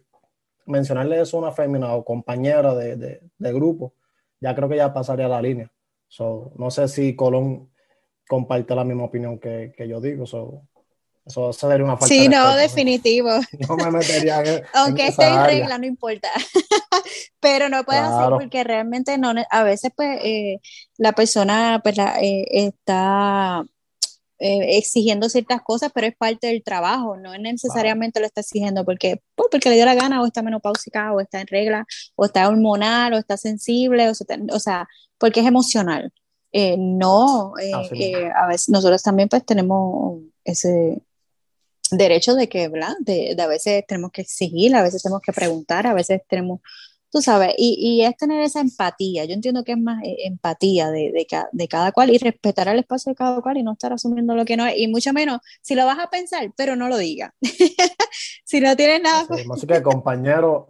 mencionarle 0.65 1.21
eso 1.21 1.37
a 1.37 1.41
una 1.41 1.51
fémina 1.51 1.93
o 1.93 2.03
compañera 2.03 2.73
de, 2.75 2.95
de, 2.95 3.53
grupo, 3.53 3.93
ya 4.39 4.55
creo 4.55 4.69
que 4.69 4.77
ya 4.77 4.93
pasaría 4.93 5.27
la 5.27 5.41
línea. 5.41 5.71
So, 6.07 6.51
no 6.57 6.69
sé 6.71 6.87
si 6.87 7.15
Colón 7.15 7.71
comparte 8.27 8.75
la 8.75 8.83
misma 8.83 9.05
opinión 9.05 9.39
que, 9.39 9.73
que 9.75 9.87
yo 9.87 9.99
digo. 9.99 10.25
So, 10.25 10.67
eso 11.25 11.53
sería 11.53 11.85
una 11.85 11.95
falta 11.95 12.07
Sí, 12.07 12.27
no, 12.27 12.55
definitivo. 12.55 13.29
No 13.67 13.77
me 13.77 13.91
metería 13.91 14.41
en, 14.43 14.63
Aunque 14.73 15.07
esté 15.07 15.25
en 15.25 15.43
regla, 15.43 15.77
no 15.77 15.85
importa. 15.85 16.29
Pero 17.39 17.69
no 17.69 17.83
puede 17.83 17.99
hacer 17.99 18.29
porque 18.29 18.63
realmente 18.63 19.17
no, 19.17 19.33
a 19.49 19.63
veces 19.63 19.91
pues 19.95 20.19
eh, 20.23 20.59
la 20.97 21.13
persona 21.13 21.79
pues, 21.83 21.97
eh, 21.97 22.45
está 22.51 23.65
eh, 24.43 24.77
exigiendo 24.77 25.29
ciertas 25.29 25.61
cosas, 25.61 25.91
pero 25.93 26.07
es 26.07 26.15
parte 26.15 26.47
del 26.47 26.63
trabajo, 26.63 27.17
no 27.17 27.37
necesariamente 27.37 28.19
lo 28.19 28.25
está 28.25 28.41
exigiendo 28.41 28.85
porque, 28.85 29.21
pues, 29.35 29.49
porque 29.51 29.69
le 29.69 29.75
dio 29.75 29.85
la 29.85 29.95
gana 29.95 30.21
o 30.21 30.25
está 30.25 30.41
menopáusica 30.41 31.13
o 31.13 31.19
está 31.19 31.41
en 31.41 31.47
regla 31.47 31.85
o 32.15 32.25
está 32.25 32.47
hormonal 32.47 33.13
o 33.13 33.17
está 33.17 33.37
sensible, 33.37 34.09
o, 34.09 34.11
o 34.11 34.59
sea, 34.59 34.87
porque 35.17 35.39
es 35.41 35.47
emocional. 35.47 36.11
no, 36.77 37.53
a 38.35 38.47
veces 38.47 38.69
nosotros 38.69 39.01
también 39.01 39.29
pues 39.29 39.45
tenemos 39.45 40.21
ese, 40.43 41.01
derecho 41.97 42.35
de 42.35 42.49
que, 42.49 42.67
¿verdad? 42.67 42.95
De, 42.99 43.35
a 43.39 43.47
veces 43.47 43.83
tenemos 43.87 44.11
que 44.11 44.21
exigir, 44.21 44.75
a 44.75 44.83
veces 44.83 45.03
tenemos 45.03 45.21
que 45.21 45.33
preguntar, 45.33 45.87
a 45.87 45.93
veces 45.93 46.21
tenemos, 46.27 46.61
tú 47.13 47.21
sabes, 47.21 47.53
y, 47.57 47.77
y 47.79 48.03
es 48.03 48.17
tener 48.17 48.41
esa 48.41 48.59
empatía. 48.59 49.23
Yo 49.25 49.33
entiendo 49.33 49.63
que 49.63 49.73
es 49.73 49.77
más 49.77 50.03
eh, 50.03 50.17
empatía 50.25 50.89
de, 50.89 51.11
de, 51.11 51.27
de, 51.51 51.67
cada 51.67 51.91
cual 51.91 52.09
y 52.09 52.17
respetar 52.17 52.67
el 52.67 52.79
espacio 52.79 53.11
de 53.11 53.15
cada 53.15 53.39
cual 53.41 53.57
y 53.57 53.63
no 53.63 53.73
estar 53.73 53.93
asumiendo 53.93 54.35
lo 54.35 54.43
que 54.43 54.57
no 54.57 54.65
es, 54.65 54.77
y 54.77 54.87
mucho 54.87 55.13
menos 55.13 55.39
si 55.61 55.75
lo 55.75 55.85
vas 55.85 55.99
a 55.99 56.09
pensar, 56.09 56.51
pero 56.57 56.75
no 56.75 56.89
lo 56.89 56.97
digas. 56.97 57.31
si 58.43 58.59
no 58.59 58.75
tienes 58.75 59.01
nada. 59.01 59.27
así 59.53 59.67
que 59.67 59.81
compañeros, 59.83 60.65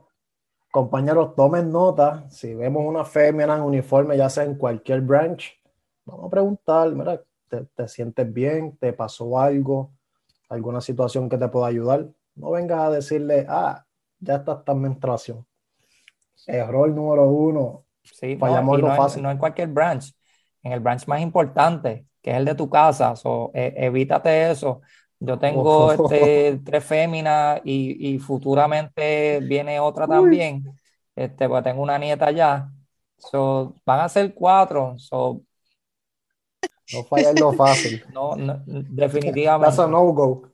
compañeros, 0.69 1.35
tomen 1.35 1.71
nota. 1.71 2.29
Si 2.29 2.53
vemos 2.53 2.83
una 2.85 3.05
fémina 3.05 3.55
en 3.55 3.61
uniforme, 3.61 4.17
ya 4.17 4.29
sea 4.29 4.43
en 4.43 4.55
cualquier 4.55 5.01
branch, 5.01 5.51
vamos 6.05 6.27
a 6.27 6.29
preguntar, 6.29 6.93
mira, 6.93 7.23
¿te, 7.47 7.65
te 7.73 7.87
sientes 7.87 8.31
bien? 8.31 8.77
¿Te 8.77 8.93
pasó 8.93 9.39
algo? 9.39 9.93
alguna 10.53 10.81
situación 10.81 11.29
que 11.29 11.37
te 11.37 11.47
pueda 11.47 11.67
ayudar, 11.67 12.07
no 12.35 12.51
vengas 12.51 12.79
a 12.79 12.89
decirle, 12.91 13.45
ah, 13.49 13.85
ya 14.19 14.35
está 14.35 14.63
en 14.67 14.81
menstruación. 14.81 15.45
Error 16.47 16.89
número 16.89 17.29
uno. 17.29 17.85
Sí, 18.03 18.35
no, 18.35 18.77
lo 18.77 18.95
fácil. 18.95 19.23
no 19.23 19.31
en 19.31 19.37
cualquier 19.37 19.69
branch, 19.69 20.13
en 20.61 20.73
el 20.73 20.79
branch 20.79 21.07
más 21.07 21.21
importante, 21.21 22.05
que 22.21 22.31
es 22.31 22.37
el 22.37 22.45
de 22.45 22.55
tu 22.55 22.69
casa. 22.69 23.15
So, 23.15 23.51
e, 23.53 23.73
evítate 23.77 24.51
eso. 24.51 24.81
Yo 25.19 25.39
tengo 25.39 25.91
este, 25.93 26.59
tres 26.65 26.83
féminas 26.83 27.61
y, 27.63 28.13
y, 28.13 28.19
futuramente 28.19 29.39
viene 29.39 29.79
otra 29.79 30.05
también. 30.05 30.65
Este, 31.15 31.47
pues 31.47 31.63
tengo 31.63 31.81
una 31.81 31.97
nieta 31.97 32.29
ya. 32.31 32.69
So, 33.17 33.75
van 33.85 34.01
a 34.01 34.09
ser 34.09 34.33
cuatro. 34.33 34.95
So, 34.97 35.41
no 36.93 37.03
falla 37.03 37.31
lo 37.33 37.53
fácil. 37.53 38.03
No, 38.13 38.35
no 38.35 38.61
definitivamente. 38.65 39.75
That's 39.75 39.79
a 39.79 39.87
no 39.87 40.11
go. 40.11 40.49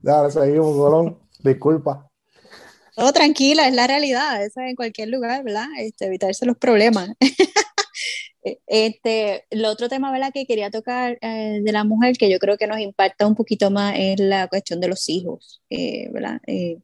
Ya, 0.00 0.30
seguimos, 0.30 0.76
Colón. 0.76 1.18
Disculpa. 1.40 2.07
No, 2.98 3.12
tranquila, 3.12 3.68
es 3.68 3.74
la 3.74 3.86
realidad. 3.86 4.44
Eso 4.44 4.60
en 4.60 4.74
cualquier 4.74 5.08
lugar, 5.08 5.44
¿verdad? 5.44 5.66
Este, 5.78 6.06
evitarse 6.06 6.44
los 6.46 6.56
problemas. 6.58 7.10
Este, 8.66 9.44
el 9.50 9.64
otro 9.66 9.88
tema 9.90 10.10
¿verdad? 10.10 10.30
que 10.32 10.46
quería 10.46 10.70
tocar 10.70 11.18
eh, 11.20 11.60
de 11.62 11.72
la 11.72 11.84
mujer 11.84 12.16
que 12.16 12.30
yo 12.30 12.38
creo 12.38 12.56
que 12.56 12.66
nos 12.66 12.78
impacta 12.78 13.26
un 13.26 13.34
poquito 13.34 13.70
más 13.70 13.94
es 13.98 14.18
la 14.20 14.48
cuestión 14.48 14.80
de 14.80 14.88
los 14.88 15.08
hijos, 15.10 15.60
eh, 15.68 16.08
¿verdad? 16.12 16.40
Eh, 16.46 16.78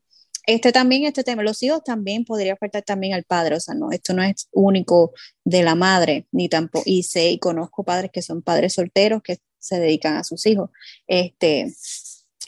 este 0.46 0.72
también, 0.72 1.04
este 1.04 1.24
tema, 1.24 1.42
los 1.42 1.62
hijos 1.62 1.82
también 1.82 2.24
podría 2.26 2.52
afectar 2.52 2.82
también 2.82 3.14
al 3.14 3.24
padre, 3.24 3.54
o 3.54 3.60
sea, 3.60 3.74
no, 3.74 3.92
esto 3.92 4.12
no 4.12 4.22
es 4.22 4.48
único 4.52 5.12
de 5.44 5.62
la 5.62 5.74
madre, 5.74 6.26
ni 6.32 6.50
tampoco, 6.50 6.84
y 6.86 7.04
sé 7.04 7.30
y 7.30 7.38
conozco 7.38 7.82
padres 7.84 8.10
que 8.12 8.20
son 8.20 8.42
padres 8.42 8.74
solteros 8.74 9.22
que 9.22 9.38
se 9.58 9.78
dedican 9.80 10.16
a 10.16 10.24
sus 10.24 10.44
hijos, 10.46 10.68
este, 11.06 11.72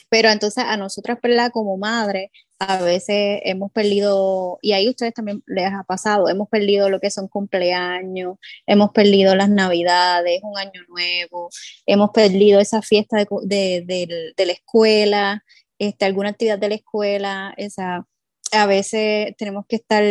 pero 0.09 0.31
entonces 0.31 0.65
a 0.67 0.77
nosotras, 0.77 1.19
¿verdad? 1.23 1.51
Como 1.53 1.79
madre, 1.79 2.31
a 2.59 2.83
veces 2.83 3.41
hemos 3.45 3.71
perdido, 3.73 4.59
y 4.63 4.73
ahí 4.73 4.89
ustedes 4.89 5.15
también 5.15 5.43
les 5.47 5.73
ha 5.73 5.85
pasado, 5.85 6.29
hemos 6.29 6.49
perdido 6.49 6.89
lo 6.89 7.01
que 7.01 7.11
son 7.11 7.29
cumpleaños, 7.29 8.37
hemos 8.67 8.91
perdido 8.93 9.35
las 9.35 9.51
navidades, 9.51 10.41
un 10.43 10.59
año 10.59 10.81
nuevo, 10.89 11.51
hemos 11.87 12.11
perdido 12.11 12.61
esa 12.61 12.83
fiesta 12.83 13.19
de, 13.43 13.83
de, 13.87 14.33
de 14.37 14.47
la 14.47 14.53
escuela, 14.53 15.45
este, 15.79 16.05
alguna 16.07 16.31
actividad 16.31 16.59
de 16.59 16.69
la 16.71 16.75
escuela, 16.77 17.55
esa, 17.57 18.07
a 18.53 18.67
veces 18.67 19.35
tenemos 19.37 19.67
que 19.69 19.77
estar 19.77 20.05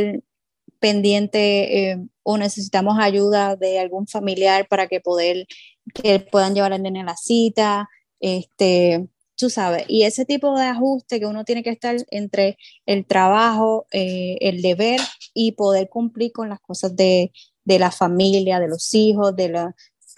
pendiente, 0.79 1.91
eh, 1.91 1.97
o 2.23 2.37
necesitamos 2.37 2.97
ayuda 2.99 3.55
de 3.55 3.79
algún 3.79 4.07
familiar 4.07 4.67
para 4.67 4.87
que 4.87 4.99
poder 4.99 5.47
que 5.93 6.19
puedan 6.19 6.53
llevar 6.53 6.73
al 6.73 6.83
nene 6.83 7.01
a 7.01 7.05
la 7.05 7.15
cita, 7.15 7.89
este, 8.19 9.07
tú 9.35 9.49
sabes, 9.49 9.85
y 9.87 10.03
ese 10.03 10.25
tipo 10.25 10.57
de 10.57 10.65
ajuste 10.65 11.19
que 11.19 11.25
uno 11.25 11.43
tiene 11.43 11.63
que 11.63 11.69
estar 11.69 11.95
entre 12.09 12.57
el 12.85 13.05
trabajo, 13.05 13.87
eh, 13.91 14.37
el 14.41 14.61
deber 14.61 14.99
y 15.33 15.53
poder 15.53 15.89
cumplir 15.89 16.31
con 16.31 16.49
las 16.49 16.59
cosas 16.61 16.95
de, 16.95 17.31
de 17.65 17.79
la 17.79 17.91
familia, 17.91 18.59
de 18.59 18.67
los 18.67 18.93
hijos, 18.93 19.35
de 19.35 19.49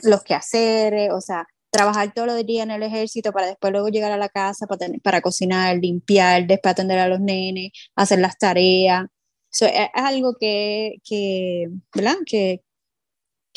los 0.03 0.23
quehaceres, 0.23 1.11
o 1.11 1.21
sea, 1.21 1.47
trabajar 1.71 2.13
todo 2.13 2.37
el 2.37 2.45
día 2.45 2.63
en 2.63 2.71
el 2.71 2.83
ejército 2.83 3.31
para 3.31 3.47
después 3.47 3.71
luego 3.71 3.89
llegar 3.89 4.11
a 4.11 4.17
la 4.17 4.29
casa 4.29 4.67
para, 4.67 4.87
para 5.03 5.21
cocinar, 5.21 5.77
limpiar, 5.77 6.47
después 6.47 6.71
atender 6.71 6.99
a 6.99 7.07
los 7.07 7.19
nenes, 7.19 7.71
hacer 7.95 8.19
las 8.19 8.37
tareas. 8.37 9.05
es, 9.61 9.89
algo 9.93 10.35
que, 10.39 10.95
que, 11.03 11.69
¿verdad? 11.93 12.15
Que, 12.25 12.61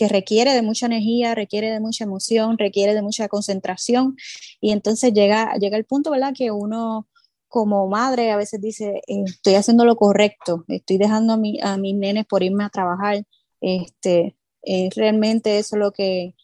que 0.00 0.08
requiere 0.08 0.54
de 0.54 0.62
mucha 0.62 0.86
energía, 0.86 1.34
requiere 1.34 1.70
de 1.70 1.78
mucha 1.78 2.04
emoción, 2.04 2.56
requiere 2.56 2.94
de 2.94 3.02
mucha 3.02 3.28
concentración 3.28 4.16
y 4.58 4.72
entonces 4.72 5.12
llega, 5.12 5.52
llega 5.56 5.76
el 5.76 5.84
punto, 5.84 6.10
¿verdad? 6.10 6.32
Que 6.34 6.50
uno 6.50 7.06
como 7.48 7.86
madre 7.86 8.30
a 8.30 8.38
veces 8.38 8.62
dice, 8.62 9.02
eh, 9.06 9.24
estoy 9.26 9.56
haciendo 9.56 9.84
lo 9.84 9.96
correcto, 9.96 10.64
estoy 10.68 10.96
dejando 10.96 11.34
a, 11.34 11.36
mi, 11.36 11.60
a 11.60 11.76
mis 11.76 11.94
nenes 11.94 12.24
por 12.24 12.42
irme 12.42 12.64
a 12.64 12.70
trabajar, 12.70 13.24
este, 13.60 14.38
eh, 14.62 14.88
realmente 14.96 15.58
eso 15.58 15.76
es 15.76 15.80
lo 15.80 15.92
que 15.92 16.34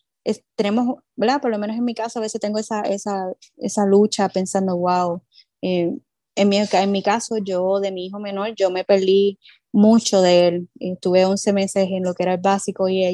tenemos, 0.55 0.97
¿verdad? 1.15 1.41
Por 1.41 1.51
lo 1.51 1.59
menos 1.59 1.79
en 1.79 1.85
mi 1.87 1.95
caso 1.95 2.19
a 2.19 2.23
veces 2.23 2.39
tengo 2.39 2.59
esa, 2.59 2.83
esa, 2.83 3.33
esa 3.57 3.87
lucha 3.87 4.29
pensando, 4.29 4.77
wow, 4.77 5.23
eh, 5.63 5.97
en, 6.35 6.49
mi, 6.51 6.59
en 6.59 6.93
mi 6.93 7.03
caso 7.03 7.39
yo 7.39 7.81
de 7.81 7.91
mi 7.91 8.05
hijo 8.05 8.19
menor, 8.19 8.55
yo 8.55 8.71
me 8.71 8.85
perdí 8.85 9.39
mucho 9.77 10.23
de 10.23 10.49
él. 10.49 10.69
Estuve 10.81 11.27
11 11.27 11.53
meses 11.53 11.89
en 11.91 12.03
lo 12.03 12.15
que 12.15 12.23
era 12.23 12.35
el 12.35 12.41
básico 12.41 12.89
y 12.89 13.05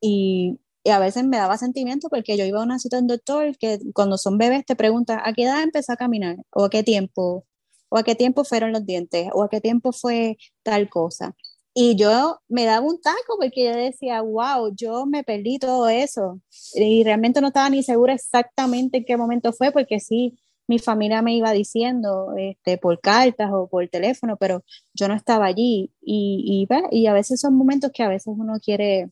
y, 0.00 0.58
y 0.84 0.90
a 0.90 0.98
veces 0.98 1.24
me 1.24 1.36
daba 1.36 1.58
sentimiento 1.58 2.08
porque 2.08 2.36
yo 2.36 2.44
iba 2.44 2.60
a 2.60 2.64
una 2.64 2.78
cita 2.78 2.96
de 2.96 3.02
un 3.02 3.08
doctor 3.08 3.56
que 3.58 3.78
cuando 3.94 4.16
son 4.16 4.38
bebés 4.38 4.64
te 4.64 4.76
pregunta 4.76 5.20
a 5.24 5.32
qué 5.34 5.44
edad 5.44 5.62
empezó 5.62 5.92
a 5.92 5.96
caminar 5.96 6.36
o 6.52 6.64
a 6.64 6.70
qué 6.70 6.82
tiempo 6.82 7.44
o 7.90 7.98
a 7.98 8.02
qué 8.02 8.14
tiempo 8.14 8.44
fueron 8.44 8.72
los 8.72 8.86
dientes 8.86 9.28
o 9.32 9.42
a 9.42 9.48
qué 9.50 9.60
tiempo 9.60 9.92
fue 9.92 10.38
tal 10.62 10.88
cosa. 10.88 11.36
Y 11.74 11.96
yo 11.96 12.40
me 12.48 12.64
daba 12.64 12.86
un 12.86 13.00
taco 13.00 13.36
porque 13.38 13.64
yo 13.66 13.76
decía, 13.76 14.22
wow, 14.22 14.74
yo 14.74 15.06
me 15.06 15.22
perdí 15.22 15.58
todo 15.58 15.88
eso. 15.88 16.40
Y 16.74 17.04
realmente 17.04 17.40
no 17.40 17.48
estaba 17.48 17.70
ni 17.70 17.82
segura 17.82 18.14
exactamente 18.14 18.98
en 18.98 19.04
qué 19.04 19.16
momento 19.16 19.52
fue 19.52 19.70
porque 19.70 20.00
sí, 20.00 20.38
mi 20.68 20.78
familia 20.78 21.22
me 21.22 21.34
iba 21.34 21.50
diciendo 21.52 22.34
este, 22.36 22.76
por 22.78 23.00
cartas 23.00 23.50
o 23.52 23.68
por 23.68 23.88
teléfono, 23.88 24.36
pero 24.36 24.64
yo 24.94 25.08
no 25.08 25.14
estaba 25.14 25.46
allí. 25.46 25.90
Y, 26.00 26.68
y, 26.70 26.96
y 26.96 27.06
a 27.06 27.14
veces 27.14 27.40
son 27.40 27.56
momentos 27.56 27.90
que 27.92 28.02
a 28.02 28.08
veces 28.08 28.34
uno 28.36 28.60
quiere, 28.62 29.10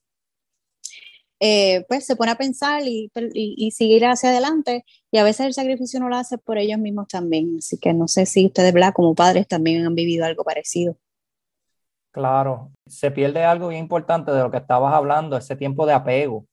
eh, 1.40 1.84
pues 1.88 2.04
se 2.04 2.14
pone 2.14 2.30
a 2.30 2.36
pensar 2.36 2.82
y, 2.84 3.10
y, 3.14 3.70
seguir 3.70 4.04
hacia 4.04 4.28
adelante. 4.30 4.84
Y 5.10 5.16
a 5.16 5.24
veces 5.24 5.46
el 5.46 5.54
sacrificio 5.54 5.98
no 5.98 6.10
lo 6.10 6.16
hace 6.16 6.36
por 6.36 6.58
ellos 6.58 6.78
mismos 6.78 7.08
también. 7.08 7.56
Así 7.58 7.78
que 7.78 7.94
no 7.94 8.06
sé 8.06 8.26
si 8.26 8.46
ustedes, 8.46 8.74
¿verdad? 8.74 8.92
como 8.94 9.14
padres, 9.14 9.48
también 9.48 9.86
han 9.86 9.94
vivido 9.94 10.26
algo 10.26 10.44
parecido. 10.44 10.98
Claro, 12.10 12.70
se 12.86 13.10
pierde 13.10 13.44
algo 13.44 13.68
bien 13.68 13.82
importante 13.82 14.30
de 14.30 14.42
lo 14.42 14.50
que 14.50 14.56
estabas 14.58 14.92
hablando, 14.94 15.36
ese 15.38 15.56
tiempo 15.56 15.86
de 15.86 15.94
apego. 15.94 16.46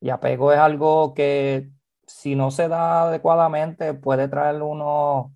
Y 0.00 0.10
apego 0.10 0.52
es 0.52 0.58
algo 0.58 1.14
que 1.14 1.70
si 2.08 2.34
no 2.34 2.50
se 2.50 2.68
da 2.68 3.02
adecuadamente, 3.02 3.94
puede 3.94 4.28
traer 4.28 4.62
unos, 4.62 5.26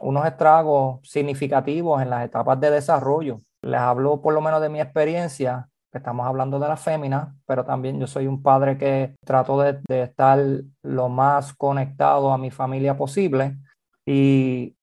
unos 0.00 0.26
estragos 0.26 1.00
significativos 1.08 2.02
en 2.02 2.10
las 2.10 2.24
etapas 2.24 2.58
de 2.60 2.70
desarrollo. 2.70 3.40
Les 3.62 3.80
hablo 3.80 4.20
por 4.20 4.34
lo 4.34 4.40
menos 4.40 4.60
de 4.60 4.68
mi 4.68 4.80
experiencia, 4.80 5.68
estamos 5.92 6.26
hablando 6.26 6.58
de 6.58 6.68
la 6.68 6.76
fémina, 6.76 7.36
pero 7.46 7.64
también 7.64 8.00
yo 8.00 8.06
soy 8.06 8.26
un 8.26 8.42
padre 8.42 8.78
que 8.78 9.14
trato 9.24 9.60
de, 9.60 9.80
estar 9.88 10.38
lo 10.82 11.08
más 11.08 11.52
conectado 11.54 12.32
a 12.32 12.38
mi 12.38 12.50
familia 12.50 12.96
posible 12.96 13.56
y 14.06 14.76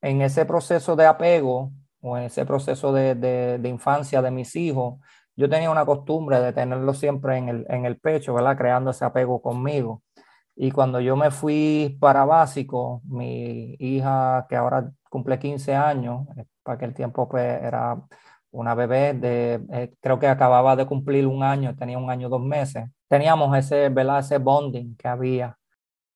en 0.00 0.22
ese 0.22 0.44
proceso 0.46 0.94
de 0.94 1.06
apego 1.06 1.72
o 2.00 2.16
en 2.16 2.24
ese 2.24 2.46
proceso 2.46 2.92
de, 2.92 3.14
de, 3.14 3.68
infancia 3.68 4.22
de 4.22 4.30
mis 4.30 4.54
hijos, 4.54 5.00
yo 5.34 5.48
tenía 5.48 5.70
una 5.70 5.84
costumbre 5.84 6.40
de 6.40 6.52
tenerlo 6.52 6.94
siempre 6.94 7.36
en 7.36 7.48
el, 7.48 7.66
en 7.68 7.84
el 7.84 7.98
pecho, 7.98 8.34
¿verdad? 8.34 8.56
Creando 8.56 8.90
ese 8.90 9.04
apego 9.04 9.42
conmigo. 9.42 10.02
Y 10.60 10.72
cuando 10.72 11.00
yo 11.00 11.14
me 11.16 11.30
fui 11.30 11.96
para 12.00 12.24
básico, 12.24 13.00
mi 13.04 13.76
hija, 13.78 14.44
que 14.48 14.56
ahora 14.56 14.90
cumple 15.08 15.38
15 15.38 15.72
años, 15.76 16.26
eh, 16.36 16.46
para 16.64 16.74
aquel 16.76 16.94
tiempo 16.94 17.28
pues 17.28 17.62
era 17.62 17.96
una 18.50 18.74
bebé 18.74 19.14
de, 19.14 19.60
eh, 19.72 19.94
creo 20.00 20.18
que 20.18 20.26
acababa 20.26 20.74
de 20.74 20.84
cumplir 20.86 21.28
un 21.28 21.44
año, 21.44 21.76
tenía 21.76 21.96
un 21.98 22.10
año, 22.10 22.28
dos 22.28 22.42
meses, 22.42 22.90
teníamos 23.08 23.56
ese, 23.56 23.88
¿verdad? 23.90 24.18
ese 24.18 24.38
bonding 24.38 24.96
que 24.96 25.06
había. 25.06 25.56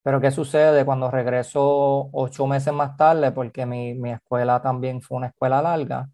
Pero 0.03 0.21
¿qué 0.21 0.31
sucede 0.33 0.85
cuando 0.85 1.11
regreso 1.11 2.11
ocho 2.13 2.47
meses 2.49 2.73
más 2.75 2.97
tarde? 2.97 3.33
Porque 3.33 3.67
mi, 3.67 3.95
mi 3.95 4.13
escuela 4.13 4.63
también 4.63 5.03
fue 5.03 5.19
una 5.19 5.29
escuela 5.29 5.63
larga. 5.63 6.11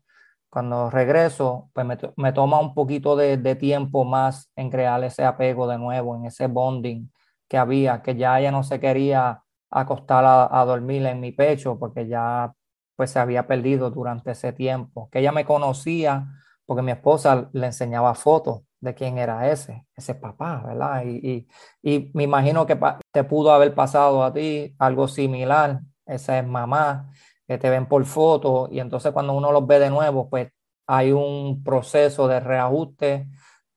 Cuando 0.51 0.91
regreso, 0.91 1.71
pues 1.75 1.87
me, 1.87 1.99
me 2.17 2.33
toma 2.33 2.61
un 2.61 2.75
poquito 2.75 3.17
de, 3.17 3.39
de 3.39 3.57
tiempo 3.57 4.05
más 4.05 4.51
en 4.57 4.71
crear 4.71 5.03
ese 5.05 5.25
apego 5.25 5.67
de 5.69 5.79
nuevo, 5.79 6.17
en 6.17 6.27
ese 6.27 6.47
bonding 6.49 7.09
que 7.49 7.59
había, 7.59 8.03
que 8.03 8.17
ya 8.17 8.39
ella 8.39 8.53
no 8.53 8.63
se 8.63 8.81
quería 8.81 9.43
acostar 9.71 10.25
a, 10.27 10.65
dormir 10.65 11.05
en 11.07 11.21
mi 11.21 11.33
pecho 11.33 11.79
porque 11.79 12.07
ya 12.07 12.53
pues 12.97 13.11
se 13.11 13.19
había 13.19 13.47
perdido 13.47 13.91
durante 13.91 14.33
ese 14.33 14.53
tiempo, 14.53 15.09
que 15.11 15.21
ella 15.21 15.33
me 15.33 15.45
conocía 15.45 16.27
porque 16.67 16.83
mi 16.83 16.93
esposa 16.93 17.49
le 17.53 17.67
enseñaba 17.67 18.15
fotos 18.15 18.63
de 18.81 18.95
quién 18.95 19.19
era 19.19 19.51
ese, 19.51 19.87
ese 19.97 20.15
papá, 20.15 20.63
¿verdad? 20.67 21.05
Y, 21.07 21.49
y, 21.83 22.11
me 22.15 22.25
imagino 22.25 22.67
que 22.67 22.79
te 23.13 23.25
pudo 23.25 23.53
haber 23.53 23.75
pasado 23.75 24.23
a 24.23 24.33
ti 24.33 24.75
algo 24.79 25.09
similar, 25.09 25.81
esa 26.07 26.39
es 26.39 26.47
mamá, 26.47 27.11
que 27.47 27.59
te 27.59 27.71
ven 27.71 27.87
por 27.87 28.05
fotos 28.05 28.69
y 28.71 28.81
entonces 28.81 29.13
cuando 29.13 29.33
uno 29.33 29.53
los 29.53 29.67
ve 29.67 29.79
de 29.79 29.91
nuevo, 29.91 30.29
pues 30.29 30.51
hay 30.87 31.13
un 31.13 31.63
proceso 31.65 32.29
de 32.29 32.41
reajuste 32.41 33.29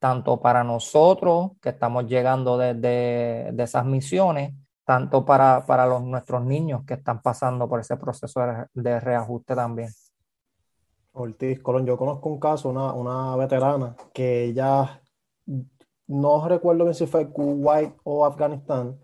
tanto 0.01 0.41
para 0.41 0.63
nosotros 0.63 1.51
que 1.61 1.69
estamos 1.69 2.07
llegando 2.07 2.57
de, 2.57 3.53
esas 3.59 3.85
misiones, 3.85 4.51
tanto 4.83 5.23
para, 5.23 5.63
para 5.67 5.85
los, 5.85 6.01
nuestros 6.01 6.43
niños 6.43 6.83
que 6.87 6.95
están 6.95 7.21
pasando 7.21 7.69
por 7.69 7.81
ese 7.81 7.95
proceso 7.97 8.41
de, 8.73 8.99
reajuste 8.99 9.53
también. 9.53 9.89
Ortiz, 11.11 11.61
Colón, 11.61 11.85
yo 11.85 11.97
conozco 11.97 12.29
un 12.29 12.39
caso, 12.39 12.69
una, 12.69 12.93
una 12.93 13.35
veterana, 13.35 13.95
que 14.11 14.45
ella, 14.45 15.03
no 16.07 16.47
recuerdo 16.47 16.85
bien 16.85 16.95
si 16.95 17.05
fue 17.05 17.29
Kuwait 17.29 17.93
o 18.03 18.25
Afganistán, 18.25 18.99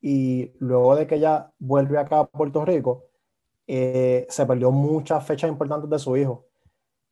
y 0.00 0.52
luego 0.60 0.94
de 0.94 1.08
que 1.08 1.16
ella 1.16 1.50
vuelve 1.58 1.98
acá 1.98 2.20
a 2.20 2.26
Puerto 2.26 2.64
Rico, 2.64 3.06
eh, 3.66 4.28
se 4.28 4.46
perdió 4.46 4.70
muchas 4.70 5.26
fechas 5.26 5.50
importantes 5.50 5.90
de 5.90 5.98
su 5.98 6.16
hijo 6.16 6.45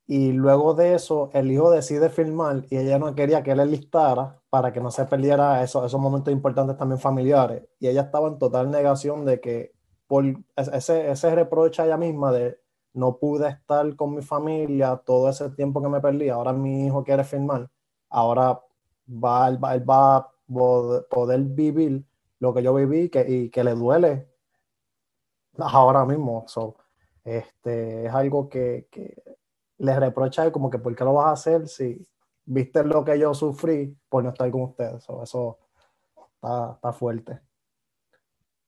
y 0.07 0.33
luego 0.33 0.75
de 0.75 0.95
eso 0.95 1.31
el 1.33 1.51
hijo 1.51 1.71
decide 1.71 2.11
filmar 2.11 2.65
y 2.69 2.77
ella 2.77 2.99
no 2.99 3.15
quería 3.15 3.43
que 3.43 3.53
él 3.53 3.71
listara 3.71 4.41
para 4.51 4.73
que 4.73 4.81
no 4.81 4.91
se 4.91 5.07
perdiera 5.07 5.63
esos, 5.63 5.87
esos 5.87 6.01
momentos 6.01 6.33
importantes 6.33 6.77
también 6.77 7.01
familiares. 7.01 7.65
Y 7.81 7.89
ella 7.89 8.03
estaba 8.03 8.29
en 8.29 8.39
total 8.39 8.71
negación 8.71 9.25
de 9.25 9.41
que 9.41 9.73
por 10.07 10.25
ese, 10.57 11.11
ese 11.11 11.35
reproche 11.35 11.83
a 11.83 11.87
ella 11.87 11.97
misma 11.97 12.33
de 12.33 12.61
no 12.93 13.17
pude 13.19 13.49
estar 13.49 13.97
con 13.97 14.15
mi 14.15 14.23
familia 14.23 15.01
todo 15.05 15.29
ese 15.29 15.51
tiempo 15.51 15.83
que 15.83 15.89
me 15.89 16.01
perdí, 16.01 16.29
ahora 16.29 16.53
mi 16.53 16.87
hijo 16.87 17.03
quiere 17.03 17.25
filmar, 17.25 17.69
ahora 18.09 18.61
va, 19.09 19.49
él, 19.49 19.63
va, 19.63 19.77
va 19.79 20.17
a 20.17 20.31
poder 21.11 21.41
vivir 21.41 22.05
lo 22.39 22.55
que 22.55 22.63
yo 22.63 22.75
viví 22.75 23.09
que, 23.09 23.25
y 23.29 23.51
que 23.51 23.65
le 23.65 23.75
duele 23.75 24.29
ahora 25.59 26.05
mismo. 26.05 26.45
So, 26.47 26.77
este, 27.25 28.07
es 28.07 28.15
algo 28.15 28.49
que, 28.49 28.87
que 28.91 29.34
le 29.79 29.99
reprocha 29.99 30.51
como 30.53 30.71
que 30.71 30.79
¿por 30.79 30.95
qué 30.95 31.05
lo 31.05 31.15
vas 31.15 31.27
a 31.27 31.33
hacer 31.33 31.69
si 31.69 32.07
viste 32.45 32.85
lo 32.85 33.05
que 33.05 33.19
yo 33.19 33.35
sufrí 33.35 33.97
por 34.09 34.23
no 34.23 34.31
estar 34.31 34.51
con 34.51 34.63
ustedes? 34.63 35.07
eso 35.23 35.59
está, 36.43 36.93
fuerte. 36.93 37.41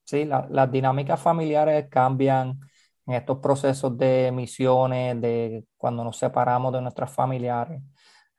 Sí, 0.04 0.24
las 0.24 0.70
dinámicas 0.70 1.20
familiares 1.20 1.88
cambian 1.90 2.60
en 3.06 3.14
estos 3.14 3.38
procesos 3.38 3.96
de 3.98 4.30
misiones, 4.32 5.20
de 5.20 5.66
cuando 5.76 6.04
nos 6.04 6.16
separamos 6.16 6.72
de 6.72 6.80
nuestras 6.80 7.12
familiares. 7.12 7.82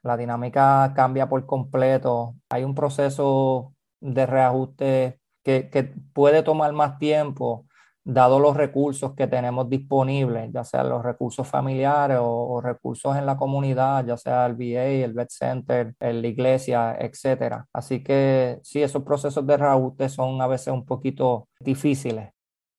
La 0.02 0.16
dinámica 0.16 0.94
cambia 0.96 1.28
por 1.28 1.46
completo. 1.46 2.36
Hay 2.50 2.64
un 2.64 2.74
proceso 2.74 3.74
de 4.00 4.26
reajuste 4.26 5.20
que, 5.44 5.70
que 5.70 5.84
puede 6.14 6.44
tomar 6.44 6.72
más 6.74 6.98
tiempo, 7.00 7.67
dado 8.08 8.40
los 8.40 8.56
recursos 8.56 9.14
que 9.16 9.28
tenemos 9.28 9.70
disponibles, 9.70 10.50
ya 10.54 10.64
sea 10.64 10.82
los 10.86 11.04
recursos 11.04 11.46
familiares 11.46 12.18
o, 12.22 12.62
recursos 12.62 13.18
en 13.18 13.26
la 13.26 13.36
comunidad, 13.36 14.06
ya 14.06 14.16
sea 14.16 14.46
el 14.46 14.54
VA, 14.54 15.04
el 15.04 15.12
Vet 15.12 15.30
Center, 15.30 15.94
la 16.00 16.28
iglesia, 16.28 16.96
etcétera. 16.98 17.68
Así 17.74 18.02
que 18.02 18.60
sí, 18.64 18.82
esos 18.82 19.04
procesos 19.04 19.46
de 19.46 19.58
reajuste 19.58 20.08
son 20.08 20.42
a 20.42 20.48
veces 20.48 20.70
un 20.70 20.86
poquito 20.86 21.50
difíciles. 21.60 22.30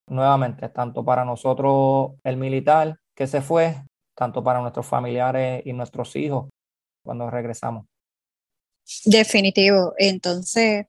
Nuevamente, 0.07 0.71
tanto 0.71 1.05
para 1.05 1.27
nosotros 1.27 2.13
el 2.25 2.39
militar 2.39 2.97
que 3.15 3.27
se 3.27 3.43
fue, 3.43 3.83
tanto 4.15 4.43
para 4.43 4.63
nuestros 4.63 4.87
familiares 4.87 5.63
y 5.67 5.75
nuestros 5.75 6.17
hijos. 6.17 6.49
cuando 7.05 7.31
regresamos. 7.31 7.87
Definitivo. 9.05 9.95
Entonces, 9.97 10.87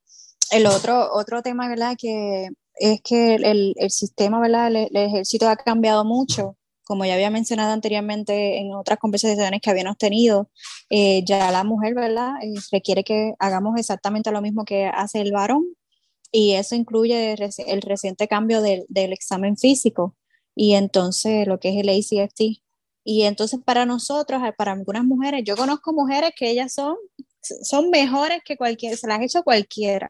el 0.51 0.65
otro, 0.65 1.13
otro 1.13 1.41
tema, 1.41 1.69
¿verdad? 1.69 1.95
Que 1.97 2.49
es 2.79 3.01
que 3.01 3.35
el, 3.35 3.73
el 3.77 3.91
sistema, 3.91 4.39
¿verdad? 4.39 4.67
El, 4.67 4.95
ejército 4.95 5.47
ha 5.47 5.55
cambiado 5.55 6.05
mucho. 6.05 6.55
Como 6.83 7.05
ya 7.05 7.13
había 7.13 7.29
mencionado 7.29 7.71
anteriormente 7.71 8.57
en 8.57 8.73
otras 8.73 8.97
conversaciones 8.97 9.61
que 9.61 9.69
habíamos 9.69 9.97
tenido, 9.97 10.49
eh, 10.89 11.23
ya 11.23 11.51
la 11.51 11.63
mujer, 11.63 11.93
¿verdad? 11.93 12.35
Eh, 12.41 12.55
requiere 12.71 13.03
que 13.03 13.33
hagamos 13.37 13.77
exactamente 13.77 14.31
lo 14.31 14.41
mismo 14.41 14.65
que 14.65 14.85
hace 14.85 15.21
el 15.21 15.31
varón 15.31 15.65
y 16.31 16.53
eso 16.53 16.75
incluye 16.75 17.33
el, 17.33 17.81
reciente 17.81 18.27
cambio 18.27 18.61
del, 18.61 18.85
del 18.89 19.13
examen 19.13 19.55
físico 19.57 20.15
y 20.55 20.73
entonces 20.73 21.47
lo 21.47 21.59
que 21.59 21.69
es 21.69 21.77
el 21.77 21.89
ACFT. 21.89 22.61
Y 23.03 23.23
entonces 23.23 23.59
para 23.63 23.85
nosotros, 23.85 24.41
para 24.57 24.71
algunas 24.71 25.03
mujeres, 25.03 25.43
yo 25.45 25.55
conozco 25.55 25.93
mujeres 25.93 26.31
que 26.35 26.49
ellas 26.49 26.73
son 26.73 26.95
son 27.41 27.89
mejores 27.89 28.39
que 28.43 28.57
cualquiera, 28.57 28.95
se 28.95 29.07
las 29.07 29.19
ha 29.19 29.23
hecho 29.23 29.43
cualquiera, 29.43 30.09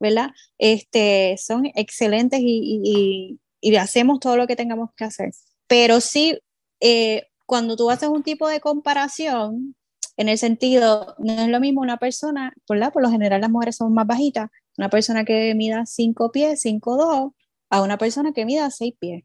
¿verdad? 0.00 0.30
Este, 0.58 1.36
son 1.38 1.66
excelentes 1.74 2.40
y, 2.42 3.38
hacemos 3.78 4.20
todo 4.20 4.36
lo 4.36 4.46
que 4.46 4.56
tengamos 4.56 4.90
que 4.96 5.04
hacer. 5.04 5.30
Pero 5.66 6.00
sí, 6.00 6.38
eh, 6.80 7.28
cuando 7.46 7.76
tú 7.76 7.90
haces 7.90 8.08
un 8.08 8.22
tipo 8.22 8.48
de 8.48 8.60
comparación, 8.60 9.74
en 10.16 10.28
el 10.28 10.38
sentido, 10.38 11.14
no 11.18 11.32
es 11.32 11.48
lo 11.48 11.60
mismo 11.60 11.80
una 11.80 11.96
persona, 11.98 12.52
¿verdad? 12.68 12.92
Por 12.92 13.02
lo 13.02 13.10
general 13.10 13.40
las 13.40 13.50
mujeres 13.50 13.76
son 13.76 13.92
más 13.94 14.06
bajitas, 14.06 14.50
una 14.78 14.88
persona 14.90 15.24
que 15.24 15.54
mida 15.54 15.86
5 15.86 16.30
pies, 16.30 16.60
5, 16.60 16.96
2, 16.96 17.32
a 17.70 17.82
una 17.82 17.98
persona 17.98 18.32
que 18.32 18.44
mida 18.44 18.70
6 18.70 18.94
pies, 18.98 19.24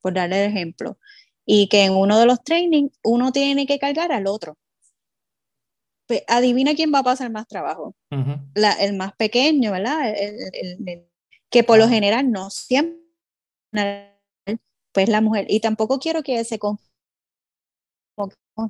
por 0.00 0.14
darle 0.14 0.44
el 0.44 0.50
ejemplo. 0.50 0.98
Y 1.46 1.68
que 1.68 1.84
en 1.84 1.92
uno 1.92 2.18
de 2.18 2.26
los 2.26 2.42
trainings 2.42 2.92
uno 3.04 3.30
tiene 3.32 3.66
que 3.66 3.78
cargar 3.78 4.12
al 4.12 4.26
otro 4.26 4.56
adivina 6.28 6.74
quién 6.74 6.92
va 6.92 7.00
a 7.00 7.04
pasar 7.04 7.30
más 7.30 7.46
trabajo. 7.46 7.94
el 8.10 8.96
más 8.96 9.14
pequeño, 9.16 9.72
¿verdad? 9.72 10.14
que 11.50 11.62
por 11.62 11.78
lo 11.78 11.88
general 11.88 12.30
no 12.32 12.50
siempre, 12.50 13.00
pues 14.92 15.08
la 15.08 15.20
mujer. 15.20 15.46
Y 15.48 15.60
tampoco 15.60 15.98
quiero 15.98 16.22
que 16.22 16.42
se 16.44 16.58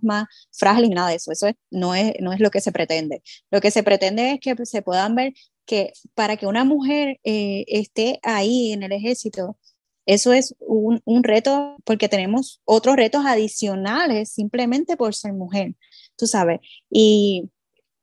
más 0.03 0.27
frágil 0.53 0.89
ni 0.89 0.95
nada 0.95 1.11
de 1.11 1.17
eso. 1.17 1.33
Eso 1.33 1.49
no, 1.71 1.95
es, 1.95 2.15
no 2.21 2.33
es 2.33 2.41
lo 2.41 2.51
que 2.51 2.61
se 2.61 2.73
pretende. 2.73 3.23
Lo 3.51 3.61
que 3.61 3.71
se 3.71 3.83
pretende 3.83 4.33
es 4.33 4.41
que 4.41 4.55
se 4.67 4.83
puedan 4.83 5.15
ver 5.15 5.35
que 5.67 5.93
para 6.15 6.37
que 6.37 6.47
una 6.47 6.65
mujer 6.65 7.21
eh, 7.25 7.65
esté 7.69 8.21
ahí 8.23 8.73
en 8.73 8.83
el 8.83 8.93
ejército, 8.93 9.59
eso 10.07 10.33
es 10.33 10.55
un, 10.61 11.01
un, 11.07 11.25
reto 11.25 11.77
porque 11.85 12.11
tenemos 12.11 12.61
otros 12.65 12.97
retos 12.97 13.25
adicionales 13.25 14.31
simplemente 14.31 14.99
por 14.99 15.15
ser 15.15 15.33
mujer 15.33 15.75
tú 16.17 16.27
sabes, 16.27 16.61
y, 16.91 17.51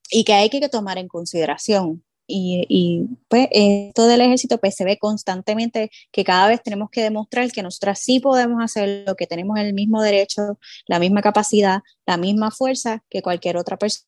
y 0.10 0.24
que 0.24 0.34
hay 0.34 0.50
que 0.50 0.69
tomar 0.69 0.97
en 0.97 1.08
consideración. 1.08 2.04
Y, 2.34 2.65
y, 2.69 3.10
pues 3.28 3.50
esto 3.52 4.08
del 4.08 4.21
ejército 4.21 4.58
pues 4.58 4.76
se 4.76 4.86
ve 4.86 4.97
constantemente 4.97 5.91
que 6.13 6.24
cada 6.24 6.47
vez 6.47 6.63
tenemos 6.63 6.89
que 6.89 7.04
demostrar 7.04 7.52
que 7.52 7.62
nosotras 7.62 8.00
sí 8.00 8.21
podemos 8.21 8.63
hacer 8.63 9.04
lo 9.06 9.15
que 9.15 9.28
tenemos 9.28 9.60
el 9.60 9.74
mismo 9.74 10.02
derecho, 10.02 10.58
la 10.88 11.00
misma 11.00 11.21
capacidad, 11.21 11.82
la 12.06 12.15
misma 12.15 12.52
fuerza 12.52 13.04
que 13.10 13.21
cualquier 13.21 13.58
otra 13.58 13.76
persona 13.76 14.06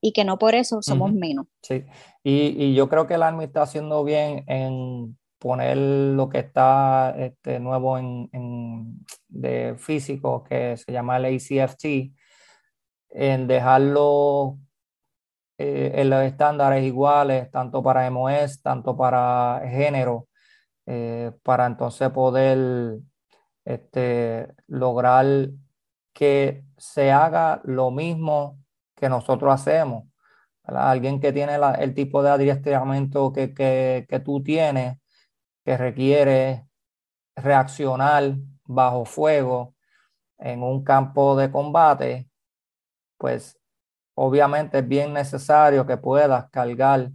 y 0.00 0.12
que 0.12 0.24
no 0.24 0.38
por 0.38 0.54
eso 0.54 0.80
somos 0.80 1.12
menos. 1.12 1.46
Sí, 1.62 1.84
y, 2.22 2.64
y, 2.64 2.74
yo 2.74 2.88
creo 2.88 3.08
que 3.08 3.14
el 3.14 3.22
Army 3.24 3.44
está 3.44 3.62
haciendo 3.62 4.04
bien 4.04 4.44
en 4.46 5.16
poner 5.38 5.76
lo 5.76 6.28
que 6.28 6.38
está 6.38 7.14
este, 7.18 7.60
nuevo 7.60 7.98
en, 7.98 8.28
en 8.32 9.04
de 9.28 9.74
físico 9.78 10.44
que 10.44 10.76
se 10.76 10.92
llama 10.92 11.16
el 11.16 11.36
ACFT, 11.36 12.12
en 13.16 13.46
dejarlo 13.46 14.58
eh, 15.58 15.92
en 15.94 16.10
los 16.10 16.22
estándares 16.22 16.84
iguales, 16.84 17.50
tanto 17.50 17.82
para 17.82 18.06
MOS, 18.10 18.60
tanto 18.62 18.96
para 18.96 19.62
género, 19.64 20.28
eh, 20.86 21.32
para 21.42 21.66
entonces 21.66 22.10
poder 22.10 22.98
este, 23.64 24.54
lograr 24.66 25.26
que 26.12 26.64
se 26.76 27.10
haga 27.10 27.62
lo 27.64 27.90
mismo 27.90 28.58
que 28.94 29.08
nosotros 29.08 29.54
hacemos. 29.54 30.04
Alguien 30.64 31.20
que 31.20 31.32
tiene 31.32 31.58
el 31.78 31.94
tipo 31.94 32.22
de 32.22 32.30
adiestramiento 32.30 33.32
que, 33.32 33.54
que, 33.54 34.06
que 34.08 34.20
tú 34.20 34.42
tienes, 34.42 34.98
que 35.64 35.76
requiere 35.78 36.66
reaccionar 37.36 38.36
bajo 38.64 39.04
fuego 39.06 39.74
en 40.38 40.62
un 40.62 40.84
campo 40.84 41.36
de 41.36 41.50
combate, 41.50 42.28
pues 43.18 43.58
obviamente 44.14 44.78
es 44.78 44.88
bien 44.88 45.12
necesario 45.12 45.86
que 45.86 45.96
puedas 45.96 46.50
cargar 46.50 47.10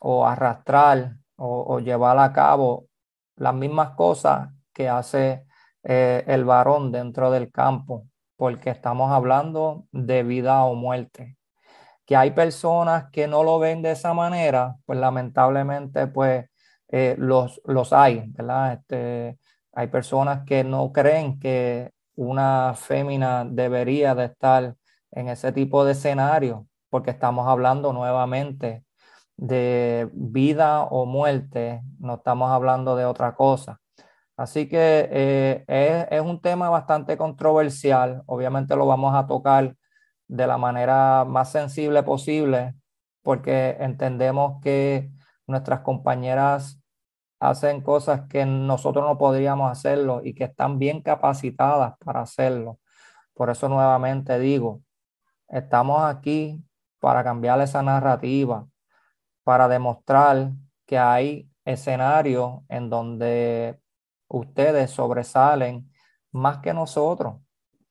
o 0.00 0.26
arrastrar 0.26 1.16
o, 1.36 1.80
llevar 1.80 2.18
a 2.18 2.32
cabo 2.32 2.88
las 3.36 3.54
mismas 3.54 3.90
cosas 3.90 4.48
que 4.72 4.88
hace 4.88 5.46
eh, 5.82 6.24
el 6.26 6.44
varón 6.44 6.92
dentro 6.92 7.30
del 7.30 7.50
campo, 7.50 8.06
porque 8.36 8.70
estamos 8.70 9.10
hablando 9.12 9.86
de 9.92 10.22
vida 10.22 10.64
o 10.64 10.74
muerte. 10.74 11.36
Que 12.06 12.16
hay 12.16 12.30
personas 12.30 13.10
que 13.10 13.26
no 13.28 13.44
lo 13.44 13.58
ven 13.58 13.82
de 13.82 13.92
esa 13.92 14.14
manera, 14.14 14.76
pues 14.86 14.98
lamentablemente 14.98 16.06
pues 16.06 16.46
eh, 16.88 17.16
los, 17.18 17.60
los 17.64 17.92
hay, 17.92 18.24
¿verdad? 18.28 18.74
Este, 18.74 19.38
hay 19.72 19.88
personas 19.88 20.44
que 20.46 20.64
no 20.64 20.92
creen 20.92 21.38
que 21.38 21.92
una 22.14 22.74
fémina 22.74 23.44
debería 23.44 24.14
de 24.14 24.26
estar 24.26 24.74
en 25.16 25.28
ese 25.28 25.50
tipo 25.50 25.84
de 25.84 25.92
escenario, 25.92 26.68
porque 26.90 27.10
estamos 27.10 27.48
hablando 27.48 27.92
nuevamente 27.92 28.84
de 29.36 30.08
vida 30.12 30.82
o 30.84 31.06
muerte, 31.06 31.82
no 31.98 32.16
estamos 32.16 32.50
hablando 32.52 32.96
de 32.96 33.06
otra 33.06 33.34
cosa. 33.34 33.80
Así 34.36 34.68
que 34.68 35.08
eh, 35.10 35.64
es, 35.68 36.06
es, 36.10 36.20
un 36.20 36.40
tema 36.42 36.68
bastante 36.68 37.16
controversial, 37.16 38.22
obviamente 38.26 38.76
lo 38.76 38.86
vamos 38.86 39.14
a 39.14 39.26
tocar 39.26 39.74
de 40.28 40.46
la 40.46 40.58
manera 40.58 41.24
más 41.24 41.50
sensible 41.50 42.02
posible, 42.02 42.74
porque 43.22 43.76
entendemos 43.80 44.60
que 44.62 45.10
nuestras 45.46 45.80
compañeras 45.80 46.78
hacen 47.40 47.80
cosas 47.80 48.22
que 48.28 48.44
nosotros 48.44 49.06
no 49.06 49.16
podríamos 49.16 49.70
hacerlo 49.70 50.20
y 50.22 50.34
que 50.34 50.44
están 50.44 50.78
bien 50.78 51.00
capacitadas 51.02 51.94
para 52.04 52.20
hacerlo. 52.20 52.80
Por 53.34 53.50
eso 53.50 53.68
nuevamente 53.68 54.38
digo, 54.38 54.82
Estamos 55.48 56.02
aquí 56.02 56.62
para 57.00 57.22
cambiar 57.22 57.60
esa 57.60 57.82
narrativa, 57.82 58.66
para 59.44 59.68
demostrar 59.68 60.50
que 60.86 60.98
hay 60.98 61.48
escenarios 61.64 62.60
en 62.68 62.90
donde 62.90 63.78
ustedes 64.28 64.90
sobresalen 64.90 65.90
más 66.32 66.58
que 66.58 66.72
nosotros, 66.74 67.36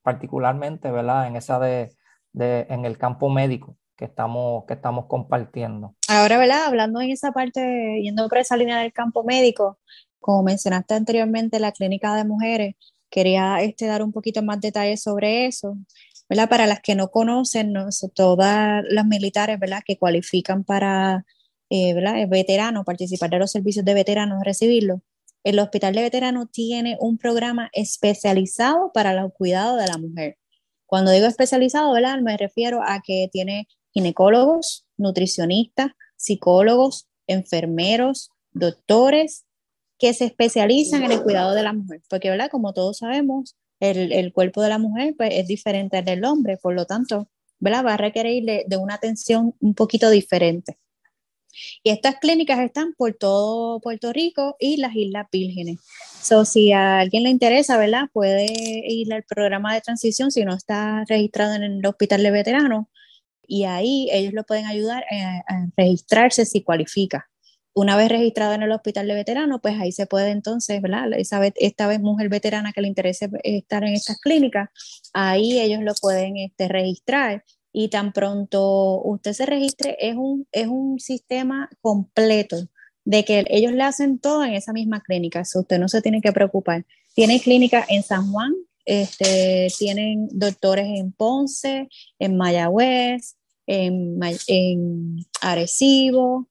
particularmente, 0.02 0.91
¿verdad? 0.91 1.28
En 1.28 1.36
esa 1.36 1.60
de, 1.60 1.96
de 2.34 2.68
en 2.70 2.86
el 2.86 2.98
campo 2.98 3.30
médico 3.30 3.78
que 3.96 4.06
estamos, 4.06 4.65
que 4.65 4.74
estamos 4.74 5.06
compartiendo. 5.06 5.96
Ahora, 6.10 6.38
¿verdad? 6.38 6.65
Hablando 6.65 7.02
en 7.02 7.12
esa 7.12 7.32
parte, 7.32 8.02
yendo 8.02 8.28
por 8.28 8.38
esa 8.38 8.58
línea 8.58 8.80
del 8.80 8.91
campo 8.91 9.24
médico, 9.24 9.80
como 10.20 10.44
mencionaste 10.44 10.94
anteriormente, 10.94 11.60
la 11.60 11.72
clínica 11.72 12.15
de 12.15 12.26
mujeres, 12.26 12.76
quería 13.10 13.62
este, 13.62 13.86
dar 13.86 14.04
un 14.04 14.12
poquito 14.12 14.41
más 14.44 14.60
detalles 14.60 15.02
sobre 15.02 15.46
eso. 15.46 15.78
Para 16.27 16.67
las 16.67 16.81
que 16.81 16.95
no 16.95 17.09
conocen, 17.09 17.73
todas 18.13 18.83
las 18.89 19.05
militares, 19.05 19.59
¿verdad? 19.59 19.83
Que 19.85 19.97
cualifican 19.97 20.63
para, 20.63 21.25
eh, 21.69 21.93
¿verdad? 21.93 22.15
Participar 22.85 23.29
de 23.29 23.39
los 23.39 23.51
servicios 23.51 23.85
de 23.85 23.93
veteranos, 23.93 24.43
recibirlo. 24.43 25.01
El 25.43 25.59
Hospital 25.59 25.93
de 25.93 26.01
Veteranos 26.01 26.47
tiene 26.51 26.97
un 26.99 27.19
programa 27.19 27.69
especializado 27.73 28.91
para 28.91 29.11
el 29.11 29.31
cuidado 29.31 29.77
de 29.77 29.88
la 29.88 29.97
mujer. 29.99 30.38
Cuando 30.88 31.11
digo 31.11 31.27
especializado, 31.27 31.93
¿verdad? 31.93 32.19
Me 32.21 32.35
refiero 32.38 32.81
a 32.83 33.01
que 33.05 33.29
tiene 33.31 33.67
ginecólogos, 33.93 34.88
nutricionistas, 34.97 35.91
psicólogos, 36.15 37.07
enfermeros, 37.27 38.31
doctores 38.53 39.45
que 39.99 40.13
se 40.13 40.25
especializan 40.25 41.03
en 41.03 41.11
el 41.11 41.23
cuidado 41.23 41.53
de 41.53 41.63
la 41.63 41.73
mujer, 41.73 42.01
porque, 42.09 42.29
¿verdad? 42.29 42.49
Como 42.49 42.73
todos 42.73 42.97
sabemos, 42.97 43.55
el, 43.79 44.33
cuerpo 44.33 44.61
de 44.61 44.69
la 44.69 44.77
mujer 44.77 45.15
pues, 45.17 45.29
es 45.33 45.47
diferente 45.47 45.97
al 45.97 46.05
del 46.05 46.23
hombre, 46.25 46.57
por 46.57 46.73
lo 46.73 46.85
tanto, 46.85 47.29
¿verdad? 47.59 47.85
va 47.85 47.93
a 47.95 47.97
requerir 47.97 48.43
de, 48.67 48.77
una 48.77 48.95
atención 48.95 49.55
un 49.59 49.73
poquito 49.73 50.09
diferente. 50.09 50.77
Y 51.83 51.89
estas 51.91 52.17
clínicas 52.17 52.59
están 52.59 52.93
por 52.97 53.13
todo 53.13 53.79
Puerto 53.79 54.11
Rico 54.11 54.57
y 54.59 54.75
las 54.77 54.93
Islas 54.93 55.27
Vírgenes. 55.31 55.79
So, 56.21 56.43
si 56.43 56.73
a 56.73 56.99
alguien 56.99 57.23
le 57.23 57.29
interesa, 57.29 57.77
¿verdad? 57.77 58.09
Puede 58.11 58.45
ir 58.88 59.13
al 59.13 59.23
programa 59.23 59.73
de 59.73 59.79
transición 59.79 60.31
si 60.31 60.43
no 60.43 60.53
está 60.53 61.05
registrado 61.07 61.53
en 61.53 61.63
el 61.63 61.85
hospital 61.85 62.23
de 62.23 62.31
veteranos 62.31 62.88
y 63.47 63.63
ahí 63.65 64.09
ellos 64.11 64.33
lo 64.33 64.43
pueden 64.43 64.65
ayudar 64.65 65.05
a 65.47 65.67
registrarse 65.77 66.45
si 66.45 66.61
cualifica 66.63 67.29
una 67.75 67.97
vez 67.97 68.09
registrado 68.09 68.53
en 68.53 68.63
el 68.63 68.71
hospital 68.71 69.07
de 69.07 69.13
veteranos, 69.13 69.59
pues 69.61 69.75
ahí 69.79 69.91
se 69.91 70.07
puede 70.07 70.31
entonces, 70.31 70.81
¿verdad? 70.81 71.11
Esa 71.13 71.39
vez, 71.39 71.53
esta 71.57 71.88
vez 71.88 71.99
mujer 71.99 72.29
veterana 72.29 72.71
que 72.73 72.81
le 72.81 72.88
interese 72.88 73.29
estar 73.43 73.83
en 73.83 73.93
estas 73.93 74.19
clínicas, 74.19 74.69
ahí 75.13 75.59
ellos 75.59 75.81
lo 75.83 75.93
pueden 75.93 76.38
este, 76.38 76.69
registrar 76.69 77.43
y 77.73 77.89
tan 77.89 78.13
pronto 78.13 79.01
usted 79.03 79.33
se 79.33 79.45
registre, 79.45 79.97
es 79.99 80.15
un, 80.15 80.47
es 80.53 80.67
un 80.67 80.99
sistema 80.99 81.69
completo 81.81 82.55
de 83.03 83.25
que 83.25 83.43
ellos 83.49 83.73
le 83.73 83.83
hacen 83.83 84.19
todo 84.19 84.45
en 84.45 84.53
esa 84.53 84.71
misma 84.71 85.01
clínica, 85.01 85.43
usted 85.53 85.77
no 85.77 85.89
se 85.89 86.01
tiene 86.01 86.21
que 86.21 86.31
preocupar. 86.31 86.85
Tiene 87.13 87.41
clínica 87.41 87.85
en 87.89 88.03
San 88.03 88.31
Juan, 88.31 88.53
este, 88.85 89.67
tienen 89.77 90.29
doctores 90.31 90.88
en 90.88 91.11
Ponce, 91.11 91.89
en 92.19 92.38
Mayagüez, 92.38 93.35
en, 93.67 95.25
Arecibo, 95.41 96.47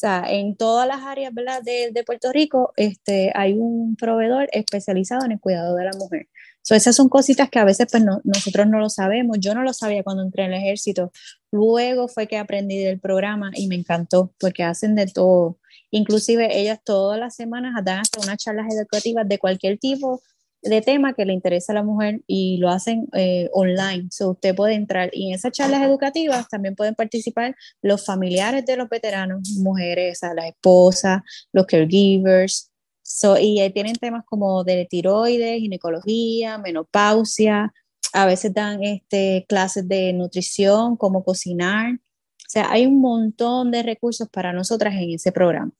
sea, 0.00 0.24
en 0.26 0.56
todas 0.56 0.88
las 0.88 1.02
áreas 1.02 1.34
¿verdad? 1.34 1.62
De, 1.62 1.90
de, 1.92 2.04
Puerto 2.04 2.32
Rico 2.32 2.72
este, 2.76 3.32
hay 3.34 3.54
un 3.58 3.96
proveedor 3.96 4.48
especializado 4.52 5.24
en 5.26 5.32
el 5.32 5.40
cuidado 5.40 5.76
de 5.76 5.84
la 5.84 5.92
mujer. 5.92 6.28
So, 6.62 6.74
esas 6.74 6.96
son 6.96 7.08
cositas 7.08 7.50
que 7.50 7.58
a 7.58 7.64
veces 7.64 7.86
pues, 7.90 8.02
no, 8.02 8.20
nosotros 8.24 8.66
no 8.66 8.78
lo 8.78 8.90
sabemos. 8.90 9.38
Yo 9.40 9.54
no 9.54 9.62
lo 9.62 9.72
sabía 9.72 10.02
cuando 10.02 10.22
entré 10.22 10.44
en 10.44 10.52
el 10.52 10.60
ejército. 10.60 11.10
Luego 11.50 12.08
fue 12.08 12.26
que 12.26 12.38
aprendí 12.38 12.78
del 12.78 13.00
programa 13.00 13.50
y 13.54 13.66
me 13.66 13.76
encantó 13.76 14.32
porque 14.38 14.62
hacen 14.62 14.94
de 14.94 15.06
todo. 15.06 15.58
Inclusive 15.90 16.58
ellas 16.58 16.80
todas 16.84 17.18
las 17.18 17.34
semanas 17.34 17.72
dan 17.84 18.00
hasta 18.00 18.20
unas 18.20 18.38
charlas 18.38 18.66
educativas 18.72 19.28
de 19.28 19.38
cualquier 19.38 19.78
tipo 19.78 20.22
de 20.62 20.82
tema 20.82 21.14
que 21.14 21.24
le 21.24 21.32
interesa 21.32 21.72
a 21.72 21.76
la 21.76 21.82
mujer 21.82 22.22
y 22.26 22.58
lo 22.58 22.68
hacen 22.68 23.08
eh, 23.14 23.48
online. 23.52 24.08
So, 24.10 24.30
usted 24.30 24.54
puede 24.54 24.74
entrar 24.74 25.10
y 25.12 25.28
en 25.28 25.34
esas 25.34 25.52
charlas 25.52 25.82
educativas 25.82 26.48
también 26.48 26.74
pueden 26.74 26.94
participar 26.94 27.56
los 27.82 28.04
familiares 28.04 28.66
de 28.66 28.76
los 28.76 28.88
veteranos, 28.88 29.48
mujeres, 29.58 30.22
a 30.22 30.34
las 30.34 30.46
esposas, 30.46 31.22
los 31.52 31.66
caregivers, 31.66 32.70
So, 33.12 33.36
y 33.40 33.58
tienen 33.74 33.96
temas 33.96 34.24
como 34.24 34.62
de 34.62 34.86
tiroides, 34.88 35.58
ginecología, 35.58 36.58
menopausia, 36.58 37.72
a 38.12 38.26
veces 38.26 38.54
dan 38.54 38.84
este, 38.84 39.46
clases 39.48 39.88
de 39.88 40.12
nutrición, 40.12 40.96
cómo 40.96 41.24
cocinar. 41.24 41.94
O 41.94 42.48
sea, 42.48 42.70
hay 42.70 42.86
un 42.86 43.00
montón 43.00 43.72
de 43.72 43.82
recursos 43.82 44.28
para 44.28 44.52
nosotras 44.52 44.94
en 44.94 45.10
ese 45.10 45.32
programa. 45.32 45.72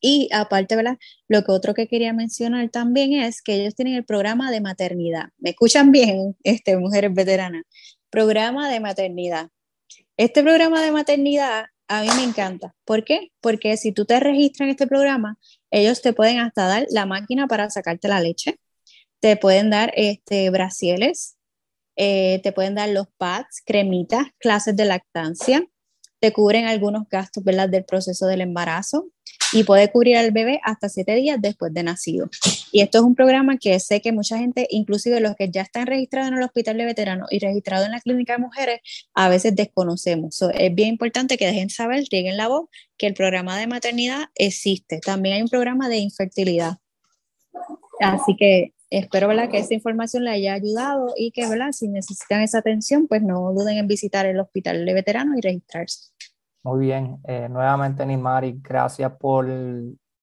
Y 0.00 0.28
aparte, 0.32 0.76
¿verdad? 0.76 0.98
Lo 1.28 1.44
que 1.44 1.52
otro 1.52 1.74
que 1.74 1.86
quería 1.86 2.12
mencionar 2.12 2.68
también 2.70 3.12
es 3.12 3.42
que 3.42 3.54
ellos 3.54 3.74
tienen 3.74 3.94
el 3.94 4.04
programa 4.04 4.50
de 4.50 4.60
maternidad. 4.60 5.28
¿Me 5.38 5.50
escuchan 5.50 5.92
bien, 5.92 6.36
este, 6.42 6.76
mujeres 6.76 7.12
veteranas? 7.12 7.64
Programa 8.08 8.70
de 8.70 8.80
maternidad. 8.80 9.50
Este 10.16 10.42
programa 10.42 10.82
de 10.82 10.92
maternidad 10.92 11.66
a 11.88 12.02
mí 12.02 12.08
me 12.16 12.22
encanta. 12.22 12.74
¿Por 12.84 13.04
qué? 13.04 13.32
Porque 13.40 13.76
si 13.76 13.92
tú 13.92 14.04
te 14.04 14.20
registras 14.20 14.66
en 14.66 14.70
este 14.70 14.86
programa, 14.86 15.38
ellos 15.70 16.02
te 16.02 16.12
pueden 16.12 16.38
hasta 16.38 16.66
dar 16.66 16.86
la 16.90 17.04
máquina 17.04 17.46
para 17.48 17.68
sacarte 17.68 18.08
la 18.08 18.20
leche, 18.20 18.58
te 19.20 19.36
pueden 19.36 19.70
dar 19.70 19.92
este, 19.96 20.50
eh, 21.96 22.40
te 22.42 22.52
pueden 22.52 22.74
dar 22.76 22.88
los 22.90 23.08
pads, 23.18 23.62
cremitas, 23.66 24.26
clases 24.38 24.76
de 24.76 24.84
lactancia, 24.84 25.66
te 26.20 26.32
cubren 26.32 26.66
algunos 26.66 27.08
gastos 27.08 27.42
¿verdad? 27.42 27.68
del 27.68 27.84
proceso 27.84 28.26
del 28.26 28.42
embarazo 28.42 29.08
y 29.52 29.64
puede 29.64 29.90
cubrir 29.90 30.16
al 30.16 30.30
bebé 30.30 30.60
hasta 30.64 30.88
siete 30.88 31.14
días 31.14 31.38
después 31.40 31.72
de 31.72 31.82
nacido. 31.82 32.28
Y 32.72 32.80
esto 32.80 32.98
es 32.98 33.04
un 33.04 33.14
programa 33.14 33.56
que 33.58 33.78
sé 33.80 34.00
que 34.00 34.12
mucha 34.12 34.38
gente, 34.38 34.66
inclusive 34.70 35.20
los 35.20 35.34
que 35.36 35.50
ya 35.50 35.62
están 35.62 35.86
registrados 35.86 36.28
en 36.28 36.38
el 36.38 36.42
hospital 36.42 36.78
de 36.78 36.84
veteranos 36.84 37.28
y 37.32 37.38
registrados 37.38 37.86
en 37.86 37.92
la 37.92 38.00
clínica 38.00 38.34
de 38.34 38.38
mujeres, 38.40 38.80
a 39.14 39.28
veces 39.28 39.54
desconocemos. 39.54 40.40
es 40.54 40.74
bien 40.74 40.90
importante 40.90 41.36
que 41.36 41.46
dejen 41.46 41.70
saber, 41.70 42.04
lleguen 42.04 42.36
la 42.36 42.48
voz, 42.48 42.68
que 42.96 43.06
el 43.06 43.14
programa 43.14 43.58
de 43.58 43.66
maternidad 43.66 44.26
existe. 44.34 45.00
También 45.00 45.36
hay 45.36 45.42
un 45.42 45.48
programa 45.48 45.88
de 45.88 45.98
infertilidad. 45.98 46.78
Así 48.00 48.36
que 48.36 48.72
espero 48.90 49.30
que 49.50 49.58
esa 49.58 49.74
información 49.74 50.24
le 50.24 50.30
haya 50.30 50.54
ayudado 50.54 51.12
y 51.16 51.30
que 51.32 51.46
¿verdad? 51.46 51.72
si 51.72 51.88
necesitan 51.88 52.42
esa 52.42 52.58
atención, 52.58 53.06
pues 53.08 53.22
no 53.22 53.52
duden 53.52 53.78
en 53.78 53.86
visitar 53.86 54.26
el 54.26 54.40
hospital 54.40 54.84
de 54.84 54.94
veteranos 54.94 55.36
y 55.38 55.40
registrarse. 55.40 56.10
Muy 56.62 56.80
bien, 56.80 57.20
eh, 57.24 57.48
nuevamente 57.48 58.04
Nimari, 58.04 58.60
gracias 58.62 59.12
por 59.18 59.46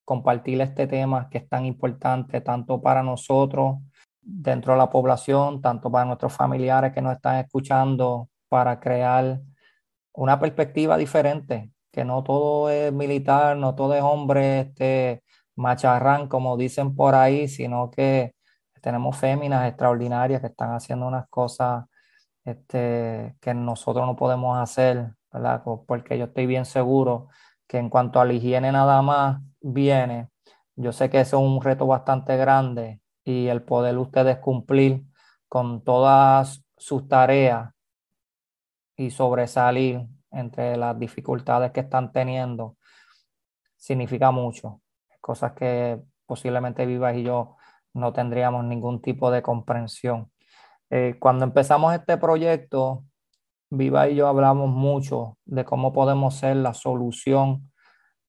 compartir 0.05 0.61
este 0.61 0.85
tema 0.85 1.29
que 1.29 1.39
es 1.39 1.49
tan 1.49 1.65
importante 1.65 2.41
tanto 2.41 2.79
para 2.79 3.01
nosotros 3.01 3.77
dentro 4.21 4.73
de 4.73 4.77
la 4.77 4.89
población, 4.89 5.61
tanto 5.61 5.91
para 5.91 6.05
nuestros 6.05 6.33
familiares 6.33 6.93
que 6.93 7.01
nos 7.01 7.13
están 7.13 7.37
escuchando, 7.37 8.29
para 8.49 8.79
crear 8.79 9.39
una 10.13 10.39
perspectiva 10.39 10.95
diferente, 10.95 11.71
que 11.91 12.05
no 12.05 12.23
todo 12.23 12.69
es 12.69 12.93
militar, 12.93 13.57
no 13.57 13.73
todo 13.73 13.95
es 13.95 14.03
hombre 14.03 14.59
este, 14.59 15.23
macharrán, 15.55 16.27
como 16.27 16.55
dicen 16.55 16.95
por 16.95 17.15
ahí, 17.15 17.47
sino 17.47 17.89
que 17.89 18.35
tenemos 18.81 19.17
féminas 19.17 19.67
extraordinarias 19.67 20.41
que 20.41 20.47
están 20.47 20.71
haciendo 20.73 21.07
unas 21.07 21.27
cosas 21.29 21.85
este, 22.45 23.35
que 23.41 23.53
nosotros 23.55 24.05
no 24.05 24.15
podemos 24.15 24.57
hacer 24.59 25.16
porque 25.85 26.17
yo 26.17 26.25
estoy 26.25 26.45
bien 26.45 26.65
seguro 26.65 27.29
que 27.67 27.77
en 27.77 27.89
cuanto 27.89 28.19
a 28.19 28.25
la 28.25 28.33
higiene 28.33 28.71
nada 28.71 29.01
más 29.01 29.41
viene, 29.61 30.29
yo 30.75 30.91
sé 30.91 31.09
que 31.09 31.19
eso 31.19 31.37
es 31.37 31.43
un 31.43 31.61
reto 31.61 31.85
bastante 31.87 32.37
grande 32.37 33.01
y 33.23 33.47
el 33.47 33.63
poder 33.63 33.97
ustedes 33.97 34.37
cumplir 34.37 35.03
con 35.49 35.83
todas 35.83 36.63
sus 36.77 37.07
tareas 37.07 37.71
y 38.95 39.09
sobresalir 39.11 40.07
entre 40.31 40.77
las 40.77 40.97
dificultades 40.97 41.71
que 41.71 41.81
están 41.81 42.11
teniendo 42.11 42.77
significa 43.75 44.31
mucho. 44.31 44.81
Cosas 45.21 45.53
que 45.53 46.01
posiblemente 46.25 46.85
Vivas 46.85 47.15
y 47.15 47.23
yo 47.23 47.55
no 47.93 48.13
tendríamos 48.13 48.63
ningún 48.65 49.01
tipo 49.01 49.31
de 49.31 49.41
comprensión. 49.41 50.31
Eh, 50.89 51.15
cuando 51.19 51.45
empezamos 51.45 51.93
este 51.93 52.17
proyecto, 52.17 53.03
Viva 53.69 54.07
y 54.07 54.15
yo 54.15 54.27
hablamos 54.27 54.69
mucho 54.69 55.37
de 55.45 55.65
cómo 55.65 55.91
podemos 55.91 56.35
ser 56.35 56.55
la 56.57 56.73
solución 56.73 57.69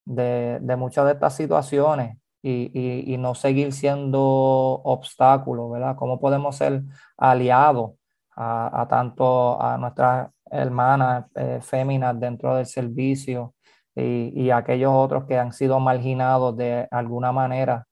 de, 0.05 0.61
muchas 0.77 1.05
de 1.07 1.13
estas 1.13 1.37
situaciones 1.37 2.17
y, 2.43 3.17
no 3.19 3.35
seguir 3.35 3.73
siendo 3.73 4.21
obstáculos, 4.21 5.71
¿verdad? 5.71 5.97
Cómo 5.97 6.19
podemos 6.19 6.57
ser 6.57 6.83
aliados 7.17 7.93
a, 8.35 8.87
tanto 8.89 9.61
a 9.61 9.79
nuestras 9.79 10.31
hermanas 10.51 11.27
eh, 11.35 11.59
féminas 11.61 12.19
dentro 12.19 12.57
del 12.57 12.67
servicio 12.67 13.55
y, 13.95 14.51
aquellos 14.51 14.93
otros 14.95 15.25
que 15.25 15.39
han 15.39 15.53
sido 15.53 15.79
marginados 15.79 16.57
de 16.57 16.89
alguna 16.91 17.33
manera 17.33 17.87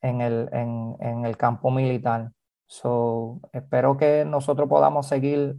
en 0.00 0.20
el, 0.20 0.48
en 0.52 1.24
el 1.24 1.36
campo 1.36 1.70
militar. 1.70 2.30
So, 2.66 3.40
espero 3.52 3.96
que 3.96 4.24
nosotros 4.24 4.68
podamos 4.68 5.06
seguir 5.06 5.56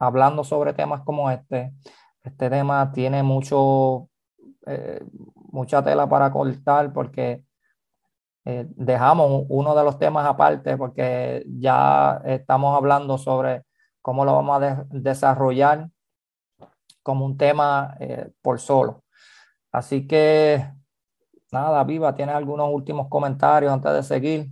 hablando 0.00 0.42
sobre 0.42 0.72
temas 0.72 1.02
como 1.02 1.30
este. 1.30 1.72
Este 2.24 2.50
tema 2.50 2.90
tiene 2.92 3.22
mucho, 3.22 4.08
eh, 4.66 5.04
mucha 5.34 5.84
tela 5.84 6.08
para 6.08 6.32
cortar 6.32 6.92
porque 6.92 7.44
eh, 8.44 8.66
dejamos 8.70 9.44
uno 9.48 9.74
de 9.74 9.84
los 9.84 9.98
temas 9.98 10.26
aparte 10.26 10.76
porque 10.76 11.44
ya 11.46 12.20
estamos 12.24 12.76
hablando 12.76 13.18
sobre 13.18 13.64
cómo 14.00 14.24
lo 14.24 14.32
vamos 14.34 14.62
a 14.62 14.86
desarrollar 14.90 15.88
como 17.02 17.26
un 17.26 17.36
tema 17.36 17.94
eh, 18.00 18.30
por 18.42 18.58
solo. 18.58 19.04
Así 19.70 20.06
que, 20.06 20.66
nada, 21.52 21.84
Viva, 21.84 22.14
¿tienes 22.14 22.34
algunos 22.34 22.68
últimos 22.72 23.08
comentarios 23.08 23.72
antes 23.72 23.92
de 23.92 24.02
seguir? 24.02 24.48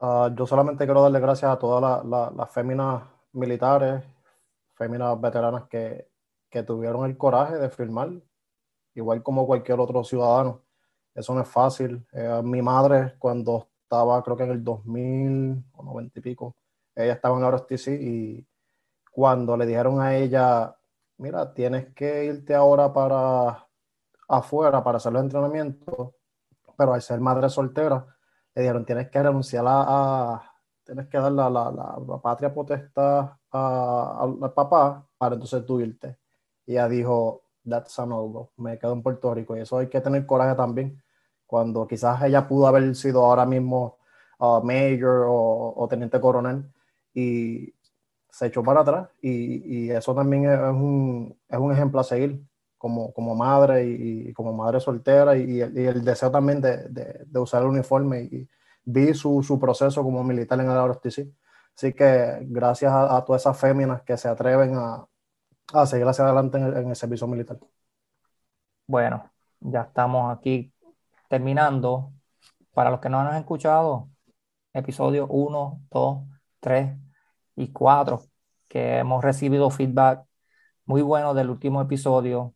Ah, 0.00 0.30
yo 0.34 0.46
solamente 0.46 0.84
quiero 0.84 1.02
darle 1.02 1.20
gracias 1.20 1.50
a 1.50 1.58
todas 1.58 2.04
las 2.04 2.50
féminas 2.50 3.02
militares 3.32 4.02
féminas 4.80 5.20
veteranas 5.20 5.64
que, 5.68 6.08
que 6.48 6.62
tuvieron 6.62 7.04
el 7.04 7.18
coraje 7.18 7.58
de 7.58 7.68
firmar, 7.68 8.12
igual 8.94 9.22
como 9.22 9.46
cualquier 9.46 9.78
otro 9.78 10.02
ciudadano. 10.02 10.62
Eso 11.14 11.34
no 11.34 11.42
es 11.42 11.48
fácil. 11.48 12.06
Eh, 12.12 12.40
mi 12.42 12.62
madre, 12.62 13.14
cuando 13.18 13.68
estaba, 13.82 14.22
creo 14.22 14.38
que 14.38 14.44
en 14.44 14.52
el 14.52 14.64
2000 14.64 15.64
o 15.72 15.82
90 15.82 16.18
y 16.18 16.22
pico, 16.22 16.56
ella 16.94 17.12
estaba 17.12 17.36
en 17.38 17.44
RSTC 17.44 17.88
y 17.88 18.46
cuando 19.12 19.54
le 19.54 19.66
dijeron 19.66 20.00
a 20.00 20.16
ella, 20.16 20.74
mira, 21.18 21.52
tienes 21.52 21.92
que 21.92 22.24
irte 22.24 22.54
ahora 22.54 22.90
para 22.90 23.66
afuera 24.28 24.82
para 24.82 24.96
hacer 24.96 25.12
los 25.12 25.22
entrenamientos, 25.22 26.14
pero 26.74 26.94
al 26.94 27.02
ser 27.02 27.20
madre 27.20 27.50
soltera, 27.50 28.06
le 28.54 28.62
dijeron, 28.62 28.86
tienes 28.86 29.10
que 29.10 29.22
renunciar 29.22 29.64
a, 29.68 30.40
tienes 30.84 31.06
que 31.08 31.18
dar 31.18 31.32
la, 31.32 31.50
la, 31.50 31.70
la 31.70 32.18
patria 32.22 32.54
potestad 32.54 33.32
al 33.52 34.52
papá 34.54 35.06
para 35.18 35.34
entonces 35.34 35.64
tú 35.66 35.80
irte. 35.80 36.16
Y 36.66 36.72
ella 36.72 36.88
dijo, 36.88 37.42
that's 37.68 37.98
a 37.98 38.06
no 38.06 38.50
me 38.56 38.78
quedo 38.78 38.92
en 38.92 39.02
Puerto 39.02 39.34
Rico. 39.34 39.56
Y 39.56 39.60
eso 39.60 39.78
hay 39.78 39.88
que 39.88 40.00
tener 40.00 40.26
coraje 40.26 40.54
también. 40.54 41.02
Cuando 41.46 41.86
quizás 41.86 42.22
ella 42.22 42.46
pudo 42.46 42.66
haber 42.66 42.94
sido 42.94 43.24
ahora 43.24 43.44
mismo 43.44 43.98
uh, 44.38 44.62
mayor 44.62 45.26
o, 45.28 45.86
teniente 45.90 46.20
coronel 46.20 46.64
y 47.12 47.74
se 48.30 48.46
echó 48.46 48.62
para 48.62 48.80
atrás. 48.80 49.08
Y, 49.20 49.86
y 49.86 49.90
eso 49.90 50.14
también 50.14 50.44
es 50.50 50.58
un, 50.58 51.36
es 51.48 51.58
un, 51.58 51.72
ejemplo 51.72 52.00
a 52.00 52.04
seguir 52.04 52.40
como, 52.78 53.12
como 53.12 53.34
madre 53.34 53.84
y, 53.84 54.32
como 54.32 54.52
madre 54.52 54.80
soltera 54.80 55.36
y, 55.36 55.60
el, 55.60 56.04
deseo 56.04 56.30
también 56.30 56.60
de, 56.60 56.88
de, 56.88 57.24
de, 57.26 57.38
usar 57.40 57.62
el 57.62 57.68
uniforme. 57.68 58.22
Y 58.22 58.48
vi 58.84 59.12
su, 59.14 59.42
su 59.42 59.58
proceso 59.58 60.02
como 60.02 60.22
militar 60.24 60.60
en 60.60 60.70
el 60.70 60.86
ROTC 60.86 61.28
Así 61.76 61.92
que 61.94 62.38
gracias 62.42 62.92
a, 62.92 63.24
todas 63.24 63.42
esas 63.42 63.58
féminas 63.58 64.02
que 64.02 64.16
se 64.16 64.28
atreven 64.28 64.74
a, 64.76 65.06
a 65.72 65.86
seguir 65.86 66.06
hacia 66.06 66.24
adelante 66.24 66.58
en 66.58 66.88
el, 66.90 66.96
servicio 66.96 67.26
militar. 67.26 67.58
Bueno, 68.86 69.30
ya 69.60 69.82
estamos 69.82 70.36
aquí 70.36 70.72
terminando. 71.28 72.12
Para 72.72 72.90
los 72.90 73.00
que 73.00 73.08
no 73.08 73.20
han 73.20 73.36
escuchado, 73.36 74.10
episodio 74.72 75.26
1, 75.28 75.82
2, 75.90 76.18
3 76.60 76.96
y 77.56 77.72
4, 77.72 78.22
que 78.68 78.98
hemos 78.98 79.24
recibido 79.24 79.70
feedback 79.70 80.24
muy 80.86 81.02
bueno 81.02 81.34
del 81.34 81.50
último 81.50 81.80
episodio. 81.82 82.54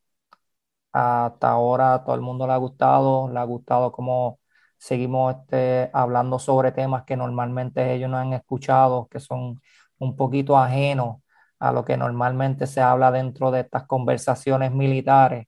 Hasta 0.93 1.51
ahora 1.51 2.05
todo 2.05 2.15
el 2.15 2.21
mundo 2.21 2.47
le 2.47 2.53
ha 2.53 2.57
gustado, 2.57 3.29
le 3.29 3.39
ha 3.41 3.45
gustado 3.45 3.93
cómo 3.93 4.39
seguimos 4.85 5.35
este, 5.37 5.91
hablando 5.95 6.39
sobre 6.39 6.71
temas 6.73 7.05
que 7.05 7.17
normalmente 7.17 7.95
ellos 7.95 8.11
no 8.11 8.19
han 8.19 8.35
escuchado, 8.35 9.09
que 9.09 9.19
son 9.19 9.63
un 9.99 10.17
poquito 10.17 10.59
ajenos 10.59 11.23
a 11.59 11.73
lo 11.73 11.85
que 11.87 11.97
normalmente 11.97 12.67
se 12.67 12.83
habla 12.83 13.11
dentro 13.11 13.51
de 13.51 13.61
estas 13.61 13.87
conversaciones 13.87 14.73
militares. 14.73 15.47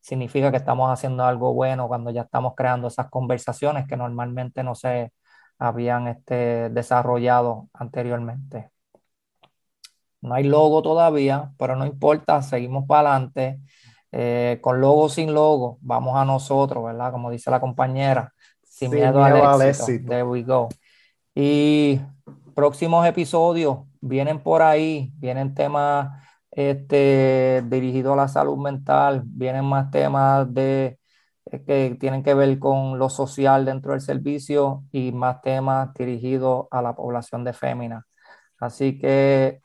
Significa 0.00 0.50
que 0.50 0.58
estamos 0.58 0.90
haciendo 0.90 1.24
algo 1.24 1.54
bueno 1.54 1.88
cuando 1.88 2.10
ya 2.10 2.22
estamos 2.22 2.54
creando 2.56 2.88
esas 2.88 3.08
conversaciones 3.10 3.86
que 3.86 3.96
normalmente 3.96 4.62
no 4.62 4.74
se 4.74 5.12
habían 5.58 6.08
este, 6.08 6.68
desarrollado 6.70 7.68
anteriormente. 7.72 8.70
No 10.20 10.34
hay 10.34 10.44
logo 10.44 10.82
todavía, 10.82 11.52
pero 11.58 11.76
no 11.76 11.86
importa, 11.86 12.42
seguimos 12.42 12.86
para 12.86 13.12
adelante. 13.14 13.60
Eh, 14.12 14.58
con 14.60 14.80
logo 14.80 15.08
sin 15.08 15.32
logo, 15.32 15.78
vamos 15.80 16.16
a 16.16 16.24
nosotros, 16.24 16.84
¿verdad? 16.84 17.12
Como 17.12 17.30
dice 17.30 17.50
la 17.50 17.60
compañera, 17.60 18.32
sin, 18.62 18.90
miedo, 18.90 19.22
al, 19.22 19.62
éxito. 19.62 20.08
There 20.08 20.24
we 20.24 20.42
go. 20.42 20.68
Y 21.34 22.00
próximos 22.54 23.06
episodios 23.06 23.78
vienen 24.00 24.42
por 24.42 24.62
ahí, 24.62 25.12
vienen 25.16 25.54
temas 25.54 26.20
este, 26.50 27.62
dirigidos 27.66 28.14
a 28.14 28.16
la 28.16 28.28
salud 28.28 28.58
mental, 28.58 29.22
vienen 29.24 29.64
más 29.64 29.90
temas 29.90 30.52
de 30.52 30.98
eh, 31.46 31.62
que 31.64 31.96
tienen 31.98 32.22
que 32.22 32.34
ver 32.34 32.58
con 32.58 32.98
lo 32.98 33.08
social 33.08 33.64
dentro 33.64 33.92
del 33.92 34.00
servicio 34.00 34.84
y 34.92 35.12
más 35.12 35.40
temas 35.40 35.94
dirigidos 35.94 36.66
a 36.70 36.82
la 36.82 36.94
población 36.94 37.44
de 37.44 37.52
féminas. 37.52 38.04
Así 38.58 38.98
que 38.98 39.62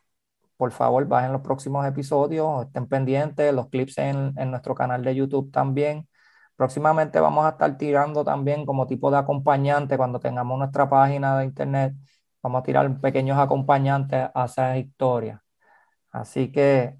por 0.57 0.71
favor, 0.71 1.05
bajen 1.07 1.33
los 1.33 1.41
próximos 1.41 1.85
episodios, 1.85 2.65
estén 2.67 2.87
pendientes, 2.87 3.53
los 3.53 3.69
clips 3.69 3.97
en, 3.97 4.33
nuestro 4.51 4.75
canal 4.75 5.03
de 5.03 5.15
YouTube 5.15 5.51
también. 5.51 6.07
Próximamente 6.55 7.19
vamos 7.19 7.45
a 7.45 7.49
estar 7.49 7.77
tirando 7.77 8.23
también 8.23 8.65
como 8.65 8.87
tipo 8.87 9.11
de 9.11 9.17
acompañante 9.17 9.97
cuando 9.97 10.19
tengamos 10.19 10.57
nuestra 10.57 10.89
página 10.89 11.37
de 11.39 11.45
internet. 11.45 11.95
Vamos 12.41 12.61
a 12.61 12.63
tirar 12.63 13.01
pequeños 13.01 13.37
acompañantes 13.39 14.29
a 14.33 14.45
esas 14.45 14.77
historias. 14.77 15.41
Así 16.11 16.51
que 16.51 16.97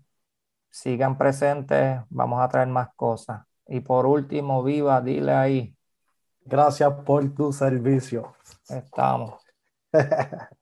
sigan 0.70 1.18
presentes, 1.18 2.02
vamos 2.10 2.42
a 2.42 2.50
traer 2.50 2.68
más 2.68 2.90
cosas. 2.96 3.44
Y 3.68 3.80
por 3.82 4.06
último, 4.06 4.64
viva, 4.64 5.02
dile 5.02 5.34
ahí. 5.34 5.78
Gracias 6.42 6.92
por 7.06 7.34
tu 7.34 7.54
servicio. 7.54 8.36
Estamos. 8.70 9.42